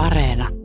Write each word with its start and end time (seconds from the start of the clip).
Areena. 0.00 0.59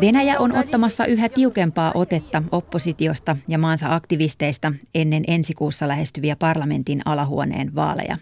Venäjä 0.00 0.38
on 0.38 0.56
ottamassa 0.56 1.06
yhä 1.06 1.28
tiukempaa 1.28 1.92
otetta 1.94 2.42
oppositiosta 2.52 3.36
ja 3.48 3.58
maansa 3.58 3.94
aktivisteista 3.94 4.72
ennen 4.94 5.24
ensi 5.26 5.54
kuussa 5.54 5.88
lähestyviä 5.88 6.36
parlamentin 6.36 7.02
alahuoneen 7.04 7.74
vaaleja. 7.74 8.18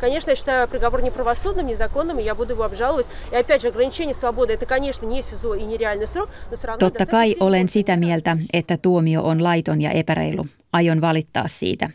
Конечно, 0.00 0.30
я 0.30 0.36
считаю 0.36 0.66
приговор 0.66 1.00
неправосудным, 1.00 1.66
незаконным, 1.68 2.18
я 2.18 2.34
буду 2.34 2.54
его 2.54 2.64
обжаловать. 2.64 3.06
И 3.32 3.36
опять 3.36 3.62
же, 3.62 3.68
ограничение 3.68 4.14
свободы – 4.14 4.54
это, 4.54 4.66
конечно, 4.66 5.06
не 5.06 5.22
СИЗО 5.22 5.54
и 5.54 5.62
нереальный 5.62 6.08
срок, 6.08 6.28
но 6.50 6.56
все 6.56 6.66
равно... 6.66 6.78
Totta 6.78 7.06
kai 7.06 7.36
olen 7.40 7.68
sitä 7.68 7.96
mieltä, 7.96 8.36
että 8.52 8.76
tuomio 8.76 9.22
on 9.22 9.42
laiton 9.42 9.80
ja 9.80 9.90
epäreilu. 9.90 10.46
Aion 10.72 11.00
valittaa 11.00 11.48
siitä. 11.48 11.90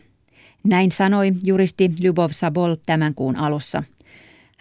Näin 0.63 0.91
sanoi 0.91 1.31
juristi 1.43 1.91
Lyubov 1.99 2.29
Sabol 2.31 2.75
tämän 2.85 3.13
kuun 3.16 3.35
alussa – 3.35 3.91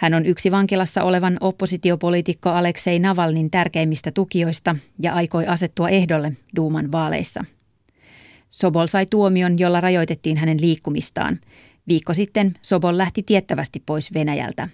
hän 0.02 0.14
on 0.14 0.26
yksi 0.26 0.52
vankilassa 0.52 1.04
olevan 1.04 1.38
oppositiopoliitikko 1.42 2.50
Aleksei 2.50 3.00
Navalnin 3.00 3.52
tärkeimmistä 3.52 4.12
tukijoista 4.12 4.76
ja 5.00 5.14
aikoi 5.14 5.48
asettua 5.48 5.90
ehdolle 5.90 6.32
Duuman 6.56 6.92
vaaleissa. 6.92 7.46
Sobol 8.50 8.88
sai 8.88 9.06
tuomion, 9.06 9.60
jolla 9.60 9.82
rajoitettiin 9.82 10.38
hänen 10.38 10.62
liikkumistaan. 10.62 11.40
Viikko 11.88 12.14
sitten 12.14 12.54
Sobol 12.62 12.98
lähti 12.98 13.24
tiettävästi 13.24 13.84
pois 13.86 14.14
Venäjältä. 14.14 14.70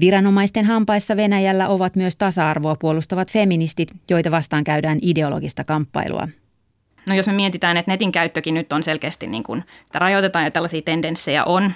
Viranomaisten 0.00 0.64
hampaissa 0.64 1.16
Venäjällä 1.16 1.68
ovat 1.68 1.96
myös 1.96 2.16
tasa-arvoa 2.16 2.76
puolustavat 2.76 3.32
feministit, 3.32 3.88
joita 4.10 4.30
vastaan 4.30 4.64
käydään 4.64 4.98
ideologista 5.02 5.64
kamppailua. 5.64 6.28
No 7.06 7.14
jos 7.14 7.26
me 7.26 7.32
mietitään, 7.32 7.76
että 7.76 7.92
netin 7.92 8.12
käyttökin 8.12 8.54
nyt 8.54 8.72
on 8.72 8.82
selkeästi 8.82 9.26
niin 9.26 9.42
kuin, 9.42 9.64
että 9.86 9.98
rajoitetaan 9.98 10.44
ja 10.44 10.50
tällaisia 10.50 10.82
tendenssejä 10.82 11.44
on, 11.44 11.72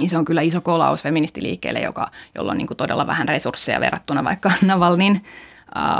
niin 0.00 0.10
se 0.10 0.18
on 0.18 0.24
kyllä 0.24 0.42
iso 0.42 0.60
kolaus 0.60 1.02
feministiliikkeelle, 1.02 1.80
joka, 1.80 2.10
jolla 2.34 2.52
on 2.52 2.58
niin 2.58 2.66
kuin 2.66 2.76
todella 2.76 3.06
vähän 3.06 3.28
resursseja 3.28 3.80
verrattuna 3.80 4.24
vaikka 4.24 4.50
Navalnin 4.62 5.20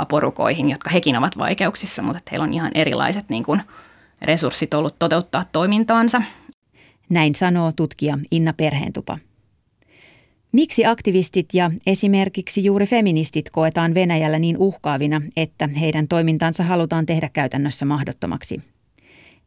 porukoihin, 0.09 0.69
jotka 0.69 0.89
hekin 0.89 1.17
ovat 1.17 1.37
vaikeuksissa, 1.37 2.01
mutta 2.01 2.21
heillä 2.31 2.43
on 2.43 2.53
ihan 2.53 2.71
erilaiset 2.75 3.29
niin 3.29 3.43
kuin 3.43 3.61
resurssit 4.21 4.73
ollut 4.73 4.95
toteuttaa 4.99 5.45
toimintaansa. 5.51 6.21
Näin 7.09 7.35
sanoo 7.35 7.71
tutkija 7.71 8.17
Inna 8.31 8.53
Perheentupa. 8.53 9.17
Miksi 10.51 10.85
aktivistit 10.85 11.45
ja 11.53 11.71
esimerkiksi 11.87 12.63
juuri 12.63 12.85
feministit 12.85 13.49
koetaan 13.49 13.93
Venäjällä 13.93 14.39
niin 14.39 14.57
uhkaavina, 14.57 15.21
että 15.37 15.69
heidän 15.79 16.07
toimintansa 16.07 16.63
halutaan 16.63 17.05
tehdä 17.05 17.29
käytännössä 17.33 17.85
mahdottomaksi? 17.85 18.61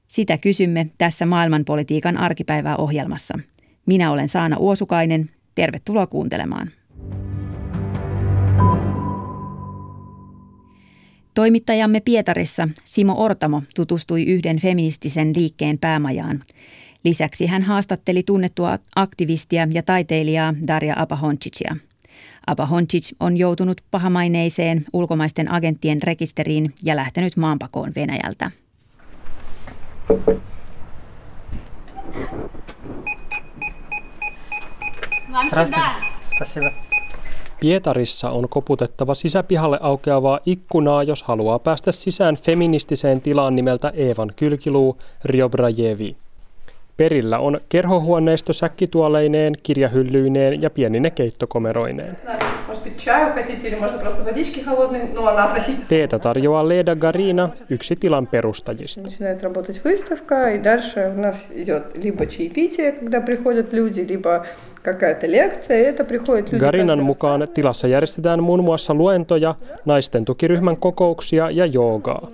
Sitä 0.07 0.39
kysymme 0.39 0.87
tässä 0.99 1.27
maailmanpolitiikan 1.27 2.17
arkipäivää 2.17 2.77
ohjelmassa– 2.77 3.39
minä 3.87 4.11
olen 4.11 4.29
Saana 4.29 4.57
Uosukainen. 4.57 5.31
Tervetuloa 5.55 6.07
kuuntelemaan. 6.07 6.69
Toimittajamme 11.35 12.01
Pietarissa 12.01 12.69
Simo 12.85 13.15
Ortamo 13.17 13.63
tutustui 13.77 14.25
yhden 14.25 14.59
feministisen 14.59 15.33
liikkeen 15.37 15.79
päämajaan. 15.79 16.43
Lisäksi 17.05 17.47
hän 17.47 17.63
haastatteli 17.63 18.23
tunnettua 18.23 18.79
aktivistia 18.97 19.69
ja 19.73 19.83
taiteilijaa 19.83 20.55
Daria 20.67 20.95
Apahoncicia. 20.99 21.77
Apahoncic 22.47 23.13
on 23.21 23.37
joutunut 23.37 23.81
pahamaineiseen 23.91 24.85
ulkomaisten 24.93 25.51
agenttien 25.53 26.03
rekisteriin 26.03 26.73
ja 26.83 26.97
lähtenyt 26.97 27.37
maanpakoon 27.37 27.93
Venäjältä. 27.97 28.51
Pietarissa 37.61 38.31
on 38.31 38.49
koputettava 38.49 39.15
sisäpihalle 39.15 39.79
aukeavaa 39.83 40.41
ikkunaa, 40.47 41.03
jos 41.03 41.23
haluaa 41.23 41.59
päästä 41.59 41.93
sisään 41.93 42.37
feministiseen 42.37 43.21
tilaan 43.21 43.57
nimeltä 43.57 43.93
Eevan 43.97 44.33
kylkiluu 44.37 44.99
Riobrajevi. 45.25 46.17
Perillä 46.97 47.39
on 47.39 47.61
kerhohuoneisto 47.69 48.53
säkkituoleineen, 48.53 49.55
kirjahyllyineen 49.63 50.63
ja 50.63 50.71
pienine 50.71 51.11
keittokomeroineen. 51.11 52.17
Teetä 55.89 56.19
tarjoaa 56.19 56.69
Leda 56.69 56.97
Garina, 56.97 57.49
yksi 57.71 57.97
tilan 57.97 58.27
perustajista. 58.27 59.11
Garinan 66.60 67.04
mukaan 67.04 67.48
tilassa 67.54 67.88
järjestetään 67.88 68.44
muun 68.44 68.64
muassa 68.64 68.94
luentoja, 68.94 69.56
naisten 69.86 70.26
tukiryhmän 70.26 70.78
kokouksia 70.78 71.52
ja 71.52 71.66
joogaa. 71.66 72.28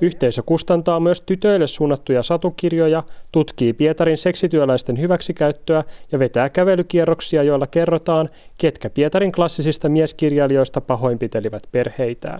Yhteisö 0.00 0.42
kustantaa 0.46 1.00
myös 1.00 1.20
tytöille 1.20 1.66
suunnattuja 1.66 2.22
satukirjoja, 2.22 3.02
tutkii 3.32 3.72
Pietarin 3.72 4.16
seksityöläisten 4.16 5.00
hyväksikäyttöä 5.00 5.84
ja 6.12 6.18
vetää 6.18 6.48
kävelykierroksia, 6.48 7.42
joilla 7.42 7.66
kerrotaan, 7.66 8.28
ketkä 8.58 8.90
Pietarin 8.90 9.32
klassisista 9.32 9.88
mieskirjailijoista 9.88 10.80
pahoinpitelivät 10.80 11.62
perheitään. 11.72 12.38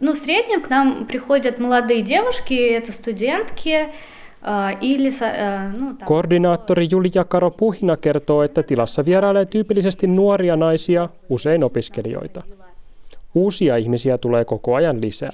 Ну, 0.00 0.12
в 0.14 0.16
среднем 0.16 0.62
к 0.62 0.70
нам 0.70 1.06
приходят 1.06 1.58
молодые 1.58 2.02
девушки, 2.02 2.54
это 2.78 2.92
студентки, 2.92 3.88
Koordinaattori 6.05 6.87
Julia 6.91 7.25
Karo 7.27 7.51
Puhina 7.51 7.97
kertoo, 7.97 8.43
että 8.43 8.63
tilassa 8.63 9.05
vierailee 9.05 9.45
tyypillisesti 9.45 10.07
nuoria 10.07 10.55
naisia, 10.55 11.09
usein 11.29 11.63
opiskelijoita. 11.63 12.43
Uusia 13.35 13.77
ihmisiä 13.77 14.17
tulee 14.17 14.45
koko 14.45 14.75
ajan 14.75 15.01
lisää. 15.01 15.31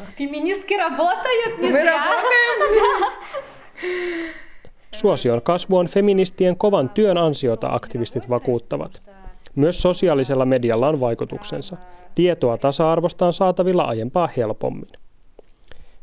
Suosion 4.91 5.41
kasvu 5.41 5.77
on 5.77 5.87
feministien 5.87 6.57
kovan 6.57 6.89
työn 6.89 7.17
ansiota, 7.17 7.69
aktivistit 7.71 8.29
vakuuttavat. 8.29 9.01
Myös 9.55 9.81
sosiaalisella 9.81 10.45
medialla 10.45 10.87
on 10.87 10.99
vaikutuksensa. 10.99 11.77
Tietoa 12.15 12.57
tasa-arvosta 12.57 13.25
on 13.25 13.33
saatavilla 13.33 13.83
aiempaa 13.83 14.29
helpommin. 14.37 14.89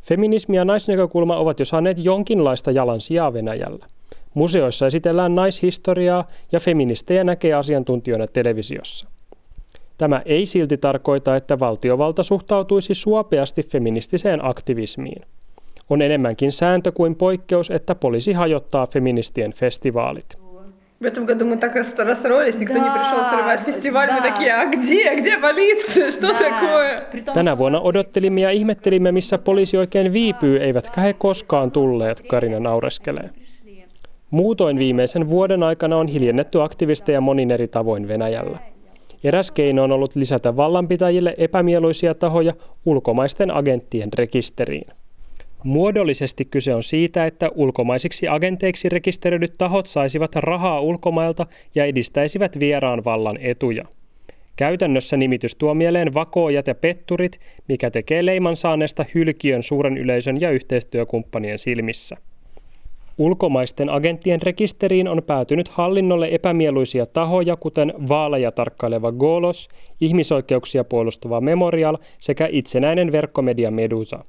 Feminismi 0.02 0.56
ja 0.56 0.64
naisnäkökulma 0.64 1.36
ovat 1.36 1.58
jo 1.58 1.64
saaneet 1.64 2.04
jonkinlaista 2.04 2.70
jalansijaa 2.70 3.32
Venäjällä. 3.32 3.86
Museoissa 4.34 4.86
esitellään 4.86 5.34
naishistoriaa 5.34 6.26
ja 6.52 6.60
feministejä 6.60 7.24
näkee 7.24 7.54
asiantuntijoina 7.54 8.26
televisiossa. 8.26 9.06
Tämä 9.98 10.22
ei 10.24 10.46
silti 10.46 10.76
tarkoita, 10.76 11.36
että 11.36 11.58
valtiovalta 11.58 12.22
suhtautuisi 12.22 12.94
suopeasti 12.94 13.62
feministiseen 13.62 14.44
aktivismiin. 14.44 15.22
On 15.90 16.02
enemmänkin 16.02 16.52
sääntö 16.52 16.92
kuin 16.92 17.14
poikkeus, 17.14 17.70
että 17.70 17.94
poliisi 17.94 18.32
hajottaa 18.32 18.86
feministien 18.86 19.52
festivaalit. 19.52 20.47
В 20.99 21.05
этом 21.05 21.25
году 21.25 21.45
мы 21.45 21.57
так 21.57 21.75
расстроились, 21.75 22.59
никто 22.59 22.73
да, 22.75 22.79
не 22.79 22.89
пришел 22.89 23.25
срывать 23.29 23.59
фестиваль. 23.59 24.07
Да. 24.07 24.15
Мы 24.15 24.21
такие, 24.21 24.53
а 24.53 24.65
где, 24.65 25.15
где 25.15 25.37
полиция, 25.37 26.11
что 26.11 26.27
да. 26.27 26.39
такое? 26.39 27.01
Tänä 27.33 27.57
vuonna 27.57 27.79
odottelimme 27.79 28.41
ja 28.41 28.51
ihmettelimme, 28.51 29.11
missä 29.11 29.37
poliisi 29.37 29.77
oikein 29.77 30.13
viipyy, 30.13 30.57
eivätkä 30.57 31.01
he 31.01 31.13
koskaan 31.13 31.71
tulleet, 31.71 32.21
Karina 32.27 32.59
naureskelee. 32.59 33.29
Muutoin 34.31 34.79
viimeisen 34.79 35.29
vuoden 35.29 35.63
aikana 35.63 35.97
on 35.97 36.07
hiljennetty 36.07 36.61
aktivisteja 36.61 37.21
monin 37.21 37.51
eri 37.51 37.67
tavoin 37.67 38.07
Venäjällä. 38.07 38.59
Eräs 39.23 39.51
keino 39.51 39.83
on 39.83 39.91
ollut 39.91 40.15
lisätä 40.15 40.55
vallanpitäjille 40.55 41.35
epämieluisia 41.37 42.15
tahoja 42.15 42.53
ulkomaisten 42.85 43.51
agenttien 43.51 44.09
rekisteriin. 44.13 44.87
Muodollisesti 45.64 46.44
kyse 46.44 46.74
on 46.74 46.82
siitä, 46.82 47.26
että 47.26 47.50
ulkomaisiksi 47.54 48.28
agenteiksi 48.28 48.88
rekisteröidyt 48.88 49.54
tahot 49.58 49.86
saisivat 49.86 50.36
rahaa 50.36 50.80
ulkomailta 50.80 51.46
ja 51.74 51.84
edistäisivät 51.84 52.60
vieraan 52.60 53.04
vallan 53.04 53.38
etuja. 53.40 53.84
Käytännössä 54.56 55.16
nimitys 55.16 55.54
tuo 55.54 55.74
mieleen 55.74 56.14
vakoojat 56.14 56.66
ja 56.66 56.74
petturit, 56.74 57.40
mikä 57.68 57.90
tekee 57.90 58.26
leiman 58.26 58.56
saaneesta 58.56 59.04
hylkiön 59.14 59.62
suuren 59.62 59.98
yleisön 59.98 60.40
ja 60.40 60.50
yhteistyökumppanien 60.50 61.58
silmissä. 61.58 62.16
Ulkomaisten 63.18 63.90
agenttien 63.90 64.42
rekisteriin 64.42 65.08
on 65.08 65.22
päätynyt 65.22 65.68
hallinnolle 65.68 66.28
epämieluisia 66.30 67.06
tahoja, 67.06 67.56
kuten 67.56 67.94
vaaleja 68.08 68.52
tarkkaileva 68.52 69.12
Golos, 69.12 69.68
ihmisoikeuksia 70.00 70.84
puolustava 70.84 71.40
Memorial 71.40 71.96
sekä 72.20 72.48
itsenäinen 72.50 73.12
verkkomedia 73.12 73.70
Medusa. 73.70 74.24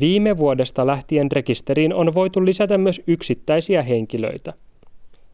Viime 0.00 0.36
vuodesta 0.36 0.86
lähtien 0.86 1.32
rekisteriin 1.32 1.94
on 1.94 2.14
voitu 2.14 2.44
lisätä 2.44 2.78
myös 2.78 3.00
yksittäisiä 3.06 3.82
henkilöitä. 3.82 4.52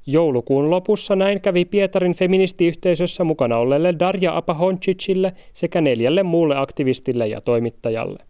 Joulukuun 0.07 0.71
lopussa 0.71 1.17
näin 1.17 1.41
kävi 1.41 1.65
Pietarin 1.65 2.15
feministiyhteisössä 2.15 3.25
mukana 3.25 3.57
olleelle 3.57 3.95
Darja 3.99 4.37
Apahoncicille 4.37 5.33
sekä 5.53 5.81
neljälle 5.81 6.23
muulle 6.23 6.57
aktivistille 6.57 7.27
ja 7.27 7.41
toimittajalle. 7.41 8.25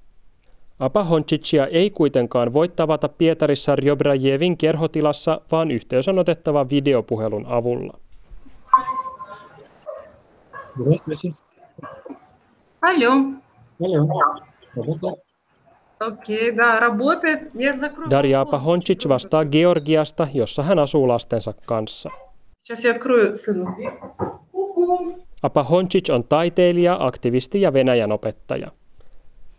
Apahoncicia 0.78 1.66
ei 1.66 1.90
kuitenkaan 1.90 2.52
voi 2.52 2.68
tavata 2.68 3.08
Pietarissa 3.08 3.76
Rjobrajevin 3.76 4.56
kerhotilassa, 4.56 5.40
vaan 5.52 5.70
yhteys 5.70 6.08
on 6.08 6.18
otettava 6.18 6.68
videopuhelun 6.70 7.46
avulla. 7.46 7.98
Здравствуйте. 10.76 11.32
Алло. 12.82 13.12
Алло. 13.80 14.08
Работает? 14.76 15.26
Окей, 16.00 16.52
да, 16.52 16.80
работает. 16.80 17.50
Я 17.54 17.72
закрою. 17.72 18.10
Darja 18.10 18.40
Apahoncic 18.40 19.08
vastaa 19.08 19.44
Georgiasta, 19.44 20.28
jossa 20.34 20.62
hän 20.62 20.78
asuu 20.78 21.08
lastensa 21.08 21.54
kanssa. 21.66 22.10
Сейчас 22.58 22.84
я 22.84 22.90
открою 22.92 23.36
сыну. 23.36 23.66
Ку-ку. 24.52 25.14
Apahoncic 25.42 26.10
on 26.10 26.24
taiteilija, 26.24 26.96
aktivisti 27.00 27.60
ja 27.60 27.72
Venäjän 27.72 28.12
opettaja. 28.12 28.70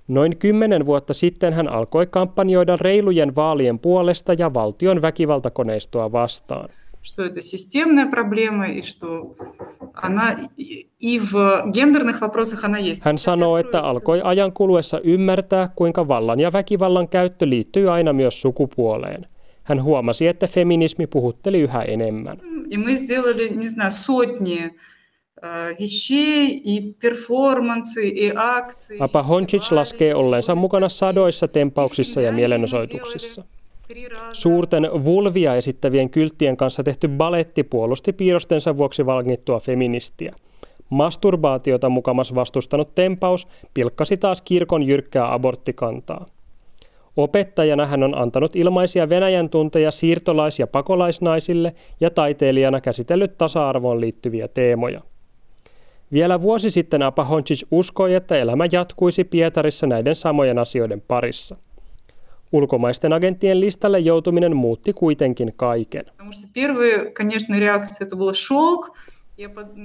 Noin 0.07 0.37
kymmenen 0.37 0.85
vuotta 0.85 1.13
sitten 1.13 1.53
hän 1.53 1.67
alkoi 1.67 2.07
kampanjoida 2.07 2.77
reilujen 2.81 3.35
vaalien 3.35 3.79
puolesta 3.79 4.33
ja 4.33 4.53
valtion 4.53 5.01
väkivaltakoneistoa 5.01 6.11
vastaan. 6.11 6.69
Что 7.01 7.23
это 7.23 7.41
системная 7.41 8.05
проблема 8.09 8.65
и 8.67 8.81
что 8.81 9.33
она 9.93 10.35
и- 10.57 10.87
и 10.99 11.19
в 11.19 11.33
гендерных 11.71 12.21
вопросах 12.21 12.63
она 12.65 12.77
есть. 12.79 13.01
Hän 13.05 13.17
Сейчас 13.17 13.27
я 13.27 13.33
sanoo, 13.33 13.55
открою 13.55 13.59
että 13.65 13.77
сыну. 13.79 13.87
alkoi 13.89 14.21
ajan 14.23 14.51
kuluessa 14.53 14.99
ymmärtää, 15.03 15.69
kuinka 15.75 16.07
vallan 16.07 16.39
ja 16.39 16.51
väkivallan 16.53 17.07
käyttö 17.07 17.49
liittyy 17.49 17.89
aina 17.91 18.13
myös 18.13 18.41
sukupuoleen. 18.41 19.25
Hän 19.63 19.83
huomasi, 19.83 20.27
että 20.27 20.47
feminismi 20.47 21.07
puhutteli 21.07 21.59
yhä 21.59 21.81
enemmän. 21.83 22.37
И 22.69 22.77
мы 22.77 22.95
сделали, 22.97 23.49
не 23.49 23.67
знаю, 23.67 23.91
сотни 23.91 24.71
э, 25.43 25.75
вещей 25.79 26.61
и 26.63 26.93
перформансы, 27.01 28.07
и 28.09 28.31
акции. 28.35 28.97
и 28.97 29.01
Apahoncic 29.01 29.61
фестивали, 29.61 29.75
laskee 29.79 30.09
и 30.09 30.13
olleensa 30.13 30.55
mukana 30.55 30.85
выставки. 30.85 30.99
sadoissa 30.99 31.47
tempauksissa 31.47 32.21
ja 32.21 32.29
И 32.29 32.31
в 32.31 32.35
Финляндии 32.35 32.35
мы 32.35 32.35
mielenosoituksissa. 32.35 33.43
Suurten 34.32 34.90
vulvia 35.04 35.54
esittävien 35.54 36.10
kylttien 36.10 36.56
kanssa 36.56 36.82
tehty 36.82 37.08
baletti 37.08 37.62
puolusti 37.62 38.12
piirrostensa 38.12 38.76
vuoksi 38.76 39.06
valkittua 39.06 39.60
feministiä. 39.60 40.34
Masturbaatiota 40.90 41.88
mukamas 41.88 42.34
vastustanut 42.34 42.94
tempaus 42.94 43.48
pilkkasi 43.74 44.16
taas 44.16 44.42
kirkon 44.42 44.82
jyrkkää 44.82 45.34
aborttikantaa. 45.34 46.26
Opettajana 47.16 47.86
hän 47.86 48.02
on 48.02 48.18
antanut 48.18 48.56
ilmaisia 48.56 49.08
Venäjän 49.08 49.50
tunteja 49.50 49.90
siirtolais- 49.90 50.58
ja 50.58 50.66
pakolaisnaisille 50.66 51.74
ja 52.00 52.10
taiteilijana 52.10 52.80
käsitellyt 52.80 53.38
tasa-arvoon 53.38 54.00
liittyviä 54.00 54.48
teemoja. 54.48 55.00
Vielä 56.12 56.42
vuosi 56.42 56.70
sitten 56.70 57.02
Apahoncic 57.02 57.66
uskoi, 57.70 58.14
että 58.14 58.36
elämä 58.36 58.64
jatkuisi 58.72 59.24
Pietarissa 59.24 59.86
näiden 59.86 60.14
samojen 60.14 60.58
asioiden 60.58 61.02
parissa– 61.08 61.56
Ulkomaisten 62.52 63.12
agenttien 63.12 63.60
listalle 63.60 63.98
joutuminen 63.98 64.56
muutti 64.56 64.92
kuitenkin 64.92 65.52
kaiken. 65.56 66.04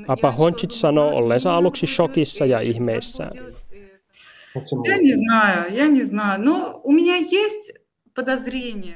Apa 0.08 0.32
Honchit 0.32 0.72
sanoo 0.72 1.16
olleensa 1.16 1.56
aluksi 1.56 1.88
shokissa 1.88 2.46
ja 2.46 2.60
ihmeissään. 2.60 3.32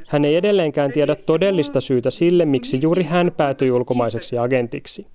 Hän 0.07 0.25
ei 0.25 0.35
edelleenkään 0.35 0.91
tiedä 0.91 1.15
todellista 1.27 1.81
syytä 1.81 2.11
sille, 2.11 2.45
miksi 2.45 2.79
juuri 2.81 3.03
hän 3.03 3.31
päätyi 3.37 3.71
ulkomaiseksi 3.71 4.37
agentiksi. 4.37 5.07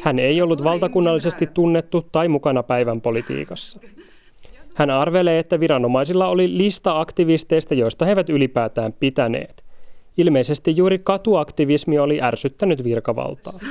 Hän 0.00 0.18
ei 0.18 0.42
ollut 0.42 0.64
valtakunnallisesti 0.64 1.46
tunnettu 1.46 2.02
tai 2.12 2.28
mukana 2.28 2.62
päivän 2.62 3.00
politiikassa. 3.00 3.80
Hän 4.74 4.90
arvelee, 4.90 5.38
että 5.38 5.60
viranomaisilla 5.60 6.28
oli 6.28 6.58
lista 6.58 7.00
aktivisteista, 7.00 7.74
joista 7.74 8.04
he 8.04 8.10
eivät 8.10 8.30
ylipäätään 8.30 8.92
pitäneet. 8.92 9.64
Ilmeisesti 10.16 10.76
juuri 10.76 10.98
katuaktivismi 10.98 11.98
oli 11.98 12.22
ärsyttänyt 12.22 12.84
virkavaltaa. 12.84 13.52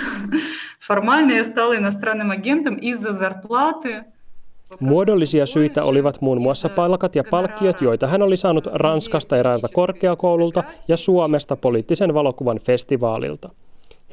Muodollisia 4.79 5.45
syitä 5.45 5.83
olivat 5.83 6.21
muun 6.21 6.41
muassa 6.41 6.69
palkat 6.69 7.15
ja 7.15 7.23
palkkiot, 7.29 7.81
joita 7.81 8.07
hän 8.07 8.21
oli 8.21 8.37
saanut 8.37 8.67
Ranskasta 8.73 9.37
eräältä 9.37 9.67
korkeakoululta 9.73 10.63
ja 10.87 10.97
Suomesta 10.97 11.55
poliittisen 11.55 12.13
valokuvan 12.13 12.59
festivaalilta. 12.59 13.49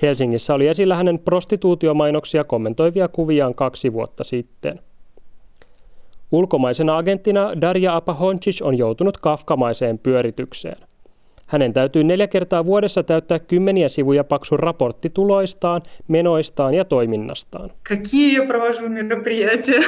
Helsingissä 0.02 0.54
oli 0.54 0.68
esillä 0.68 0.96
hänen 0.96 1.18
prostituutiomainoksia 1.18 2.44
kommentoivia 2.44 3.08
kuviaan 3.08 3.54
kaksi 3.54 3.92
vuotta 3.92 4.24
sitten. 4.24 4.80
Ulkomaisena 6.31 6.97
agenttina 6.97 7.61
Darja 7.61 7.95
Apahoncic 7.95 8.61
on 8.61 8.77
joutunut 8.77 9.17
kafkamaiseen 9.17 9.99
pyöritykseen. 9.99 10.77
Hänen 11.45 11.73
täytyy 11.73 12.03
neljä 12.03 12.27
kertaa 12.27 12.65
vuodessa 12.65 13.03
täyttää 13.03 13.39
kymmeniä 13.39 13.89
sivuja 13.89 14.23
paksu 14.23 14.57
raportti 14.57 15.09
tuloistaan, 15.09 15.81
menoistaan 16.07 16.73
ja 16.73 16.85
toiminnastaan. 16.85 17.69
Какие 17.89 18.33
я 18.33 18.47
провожу 18.47 18.89
мероприятия? 18.89 19.81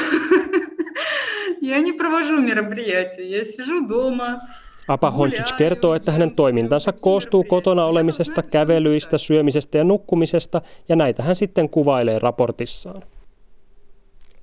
Я 1.62 1.82
не 1.82 1.94
провожу 1.94 2.42
мероприятия, 2.42 3.38
я 3.38 3.46
сижу 3.46 3.88
дома. 3.90 4.40
Apahoncic 4.88 5.52
kertoo, 5.58 5.94
että 5.94 6.12
hänen 6.12 6.36
toimintansa 6.36 6.94
koostuu 7.02 7.44
kotona 7.44 7.86
olemisesta, 7.86 8.44
kävelyistä, 8.44 9.18
syömisestä 9.18 9.78
ja 9.78 9.84
nukkumisesta, 9.84 10.62
ja 10.90 10.96
näitä 10.96 11.24
hän 11.24 11.36
sitten 11.36 11.70
kuvailee 11.70 12.20
raportissaan. 12.20 13.04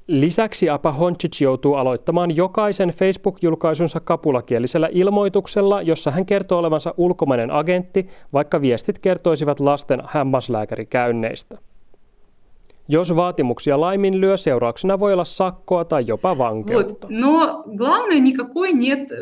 Lisäksi 0.06 0.70
Apahoncic 0.70 1.40
joutuu 1.40 1.74
aloittamaan 1.74 2.36
jokaisen 2.36 2.88
Facebook-julkaisunsa 2.88 4.00
kapulakielisellä 4.00 4.88
ilmoituksella, 4.92 5.82
jossa 5.82 6.10
hän 6.10 6.26
kertoo 6.26 6.58
olevansa 6.58 6.94
ulkomainen 6.96 7.50
agentti, 7.50 8.08
vaikka 8.32 8.60
viestit 8.60 8.98
kertoisivat 8.98 9.60
lasten 9.60 10.00
hammaslääkärikäynneistä. 10.04 11.58
Jos 12.88 13.16
vaatimuksia 13.16 13.80
laiminlyö, 13.80 14.36
seurauksena 14.36 14.98
voi 15.00 15.12
olla 15.12 15.24
sakkoa 15.24 15.84
tai 15.84 16.04
jopa 16.06 16.38
vankeutta. 16.38 17.08
Вот. 17.08 17.20
Но 17.20 17.64
главное, 17.76 18.18
никакой 18.20 18.72
нет 18.72 19.10
э, 19.12 19.16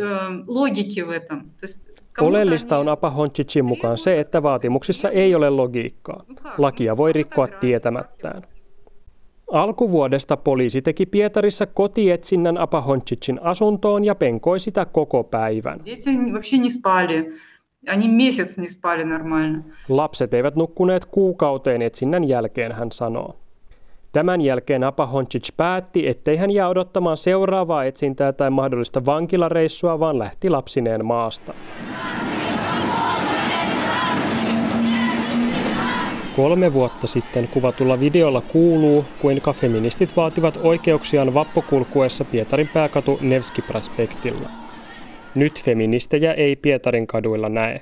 логики 0.48 1.00
в 1.00 1.10
этом. 1.10 1.40
То 1.40 1.62
есть 1.64 1.90
кому-то 2.12 2.24
Oleellista 2.28 2.78
on 2.78 2.86
они- 2.86 2.92
Apahoncicin 2.92 3.64
mukaan 3.64 3.98
se, 3.98 4.20
että 4.20 4.42
vaatimuksissa 4.42 5.08
ei 5.10 5.34
ole 5.34 5.50
logiikkaa. 5.50 6.22
Lakia 6.58 6.96
voi 6.96 7.12
rikkoa 7.12 7.48
tietämättään. 7.60 8.42
Alkuvuodesta 9.51 10.37
poliisi 10.37 10.81
teki 10.81 11.05
Pietarissa 11.05 11.65
kotietsinnän 11.65 12.57
Apahoncicin 12.57 13.39
asuntoon 13.43 14.05
ja 14.05 14.15
penkoi 14.15 14.59
sitä 14.59 14.85
koko 14.85 15.23
päivän. 15.23 15.79
Lapset 19.89 20.33
eivät 20.33 20.55
nukkuneet 20.55 21.05
kuukauteen 21.05 21.81
etsinnän 21.81 22.23
jälkeen, 22.23 22.71
hän 22.71 22.91
sanoo. 22.91 23.35
Tämän 24.11 24.41
jälkeen 24.41 24.83
Apahoncic 24.83 25.49
päätti, 25.57 26.07
ettei 26.07 26.37
hän 26.37 26.51
jää 26.51 26.69
odottamaan 26.69 27.17
seuraavaa 27.17 27.83
etsintää 27.83 28.33
tai 28.33 28.49
mahdollista 28.49 29.05
vankilareissua, 29.05 29.99
vaan 29.99 30.19
lähti 30.19 30.49
lapsineen 30.49 31.05
maasta. 31.05 31.53
kolme 36.35 36.73
vuotta 36.73 37.07
sitten 37.07 37.47
kuvatulla 37.47 37.99
videolla 37.99 38.41
kuuluu, 38.41 39.05
kuin 39.21 39.41
kafeministit 39.41 40.15
vaativat 40.15 40.59
oikeuksiaan 40.63 41.33
vappokulkuessa 41.33 42.25
Pietarin 42.25 42.67
pääkatu 42.67 43.19
Nevski-prospektilla. 43.21 44.49
Nyt 45.35 45.63
feministejä 45.63 46.33
ei 46.33 46.55
Pietarin 46.55 47.07
kaduilla 47.07 47.49
näe. 47.49 47.81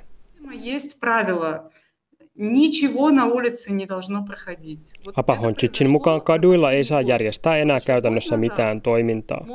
Apahonchichin 5.16 5.90
mukaan 5.90 6.22
kaduilla 6.22 6.72
ei 6.72 6.84
saa 6.84 7.00
järjestää 7.00 7.56
enää 7.56 7.78
käytännössä 7.86 8.36
mitään 8.36 8.80
toimintaa. 8.80 9.46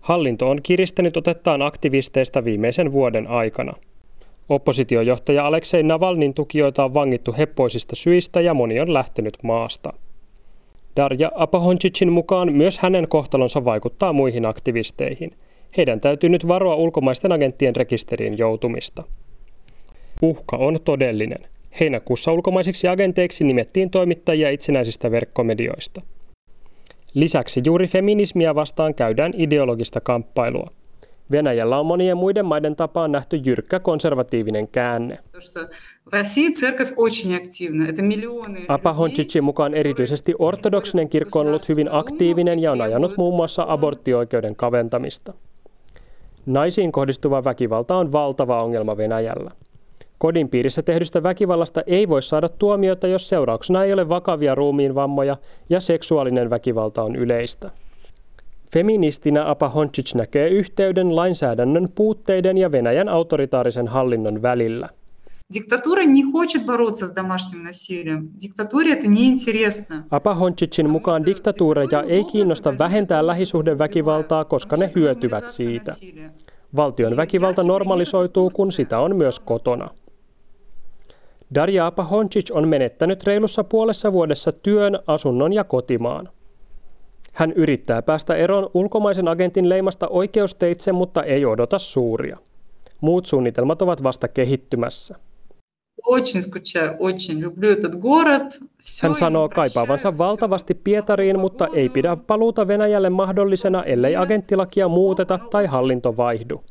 Hallinto 0.00 0.50
on 0.50 0.62
kiristänyt 0.62 1.16
otettaan 1.16 1.62
aktivisteista 1.62 2.44
viimeisen 2.44 2.92
vuoden 2.92 3.26
aikana. 3.26 3.72
Oppositiojohtaja 4.48 5.46
Aleksei 5.46 5.82
Navalnin 5.82 6.34
tukijoita 6.34 6.84
on 6.84 6.94
vangittu 6.94 7.34
heppoisista 7.38 7.96
syistä 7.96 8.40
ja 8.40 8.54
moni 8.54 8.80
on 8.80 8.94
lähtenyt 8.94 9.38
maasta. 9.42 9.92
Darja 10.96 11.32
Apahoncicin 11.34 12.12
mukaan 12.12 12.52
myös 12.52 12.78
hänen 12.78 13.08
kohtalonsa 13.08 13.64
vaikuttaa 13.64 14.12
muihin 14.12 14.46
aktivisteihin. 14.46 15.30
Heidän 15.76 16.00
täytyy 16.00 16.30
nyt 16.30 16.48
varoa 16.48 16.74
ulkomaisten 16.74 17.32
agenttien 17.32 17.76
rekisteriin 17.76 18.38
joutumista. 18.38 19.04
Uhka 20.22 20.56
on 20.56 20.78
todellinen. 20.84 21.46
Heinäkuussa 21.80 22.32
ulkomaisiksi 22.32 22.88
agenteiksi 22.88 23.44
nimettiin 23.44 23.90
toimittajia 23.90 24.50
itsenäisistä 24.50 25.10
verkkomedioista. 25.10 26.02
Lisäksi 27.14 27.62
juuri 27.66 27.86
feminismiä 27.86 28.54
vastaan 28.54 28.94
käydään 28.94 29.32
ideologista 29.36 30.00
kamppailua. 30.00 30.70
Venäjällä 31.30 31.80
on 31.80 31.86
monien 31.86 32.16
muiden 32.16 32.46
maiden 32.46 32.76
tapaan 32.76 33.12
nähty 33.12 33.36
jyrkkä 33.46 33.80
konservatiivinen 33.80 34.68
käänne. 34.68 35.18
Apahoncicin 38.68 39.44
mukaan 39.44 39.74
erityisesti 39.74 40.34
ortodoksinen 40.38 41.08
kirkko 41.08 41.40
on 41.40 41.46
ollut 41.46 41.68
hyvin 41.68 41.88
aktiivinen 41.92 42.58
ja 42.58 42.72
on 42.72 42.80
ajanut 42.80 43.16
muun 43.16 43.34
muassa 43.36 43.64
aborttioikeuden 43.68 44.56
kaventamista. 44.56 45.32
Naisiin 46.46 46.92
kohdistuva 46.92 47.44
väkivalta 47.44 47.96
on 47.96 48.12
valtava 48.12 48.62
ongelma 48.62 48.96
Venäjällä. 48.96 49.50
Kodin 50.18 50.48
piirissä 50.48 50.82
tehdystä 50.82 51.22
väkivallasta 51.22 51.82
ei 51.86 52.08
voi 52.08 52.22
saada 52.22 52.48
tuomiota, 52.48 53.06
jos 53.06 53.28
seurauksena 53.28 53.84
ei 53.84 53.92
ole 53.92 54.08
vakavia 54.08 54.54
ruumiinvammoja 54.54 55.36
ja 55.68 55.80
seksuaalinen 55.80 56.50
väkivalta 56.50 57.02
on 57.02 57.16
yleistä. 57.16 57.70
Feministinä 58.73 59.49
Apa 59.49 59.69
Honcic 59.69 60.15
näkee 60.15 60.49
yhteyden 60.49 61.15
lainsäädännön 61.15 61.89
puutteiden 61.95 62.57
ja 62.57 62.71
Venäjän 62.71 63.09
autoritaarisen 63.09 63.87
hallinnon 63.87 64.41
välillä. 64.41 64.89
Диктатура 65.53 66.03
не 66.03 66.23
хочет 66.23 66.65
бороться 66.65 67.05
с 67.07 67.11
домашним 67.11 67.63
насилием. 67.63 68.29
Диктатуре 68.41 68.93
это 68.93 69.07
неинтересно. 69.07 70.03
Apa 70.11 70.33
Honcicin 70.33 70.89
mukaan 70.89 71.25
diktatuureja 71.25 72.03
ei 72.07 72.23
kiinnosta 72.23 72.77
vähentää 72.77 73.27
lähisuhdeväkivaltaa, 73.27 74.45
koska 74.45 74.75
ne 74.75 74.91
hyötyvät 74.95 75.49
siitä. 75.49 75.93
Valtion 76.75 77.17
väkivalta 77.17 77.63
normalisoituu, 77.63 78.49
kun 78.49 78.71
sitä 78.71 78.99
on 78.99 79.15
myös 79.15 79.39
kotona. 79.39 79.89
Darja 81.55 81.87
Apa 81.87 82.03
Honcic 82.03 82.51
on 82.51 82.67
menettänyt 82.67 83.23
reilussa 83.23 83.63
puolessa 83.63 84.13
vuodessa 84.13 84.51
työn, 84.51 84.99
asunnon 85.07 85.53
ja 85.53 85.63
kotimaan. 85.63 86.29
Hän 87.32 87.52
yrittää 87.52 88.02
päästä 88.02 88.36
eroon 88.36 88.70
ulkomaisen 88.74 89.28
agentin 89.28 89.68
leimasta 89.68 90.08
oikeusteitse, 90.08 90.92
mutta 90.92 91.22
ei 91.22 91.44
odota 91.44 91.78
suuria. 91.78 92.38
Muut 93.00 93.26
suunnitelmat 93.26 93.82
ovat 93.82 94.02
vasta 94.02 94.28
kehittymässä. 94.28 95.14
Hän 99.02 99.14
sanoo 99.14 99.48
kaipaavansa 99.48 100.18
valtavasti 100.18 100.74
Pietariin, 100.74 101.38
mutta 101.38 101.68
ei 101.74 101.88
pidä 101.88 102.16
paluuta 102.16 102.68
Venäjälle 102.68 103.10
mahdollisena, 103.10 103.84
ellei 103.84 104.16
agenttilakia 104.16 104.88
muuteta 104.88 105.38
tai 105.50 105.66
hallinto 105.66 106.16
vaihdu. 106.16 106.64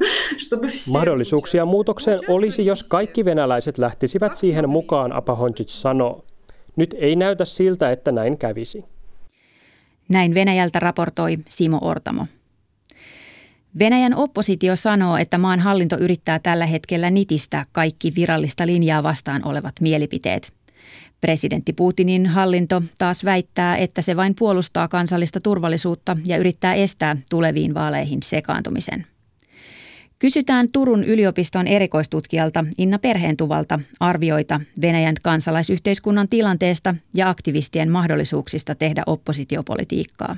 Mahdollisuuksia 0.92 1.64
muutokseen 1.64 2.18
olisi, 2.28 2.66
jos 2.66 2.82
kaikki 2.82 3.24
venäläiset 3.24 3.78
lähtisivät 3.78 4.34
siihen 4.34 4.68
mukaan, 4.68 5.12
Apahoncic 5.12 5.68
sanoo. 5.68 6.24
Nyt 6.76 6.94
ei 6.98 7.16
näytä 7.16 7.44
siltä, 7.44 7.90
että 7.90 8.12
näin 8.12 8.38
kävisi. 8.38 8.84
Näin 10.08 10.34
Venäjältä 10.34 10.80
raportoi 10.80 11.38
Simo 11.48 11.78
Ortamo. 11.82 12.26
Venäjän 13.78 14.14
oppositio 14.14 14.76
sanoo, 14.76 15.16
että 15.16 15.38
maan 15.38 15.60
hallinto 15.60 15.98
yrittää 15.98 16.38
tällä 16.38 16.66
hetkellä 16.66 17.10
nitistää 17.10 17.64
kaikki 17.72 18.12
virallista 18.14 18.66
linjaa 18.66 19.02
vastaan 19.02 19.44
olevat 19.44 19.74
mielipiteet. 19.80 20.52
Presidentti 21.20 21.72
Putinin 21.72 22.26
hallinto 22.26 22.82
taas 22.98 23.24
väittää, 23.24 23.76
että 23.76 24.02
se 24.02 24.16
vain 24.16 24.34
puolustaa 24.38 24.88
kansallista 24.88 25.40
turvallisuutta 25.40 26.16
ja 26.26 26.36
yrittää 26.36 26.74
estää 26.74 27.16
tuleviin 27.30 27.74
vaaleihin 27.74 28.22
sekaantumisen. 28.22 29.06
Kysytään 30.18 30.68
Turun 30.72 31.04
yliopiston 31.04 31.66
erikoistutkijalta 31.66 32.64
Inna 32.78 32.98
Perheentuvalta 32.98 33.80
arvioita 34.00 34.60
Venäjän 34.80 35.14
kansalaisyhteiskunnan 35.22 36.28
tilanteesta 36.28 36.94
ja 37.14 37.28
aktivistien 37.30 37.90
mahdollisuuksista 37.90 38.74
tehdä 38.74 39.02
oppositiopolitiikkaa. 39.06 40.36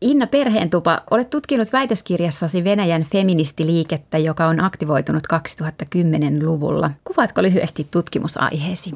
Inna 0.00 0.26
Perheentupa, 0.26 1.02
olet 1.10 1.30
tutkinut 1.30 1.72
väitöskirjassasi 1.72 2.64
Venäjän 2.64 3.04
feministiliikettä, 3.12 4.18
joka 4.18 4.46
on 4.46 4.64
aktivoitunut 4.64 5.22
2010-luvulla. 5.34 6.90
Kuvaatko 7.04 7.42
lyhyesti 7.42 7.86
tutkimusaiheesi? 7.90 8.94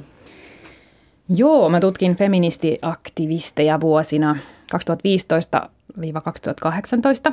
Joo, 1.36 1.68
mä 1.68 1.80
tutkin 1.80 2.16
feministiaktivisteja 2.16 3.80
vuosina 3.80 4.36
2015-2018. 7.30 7.32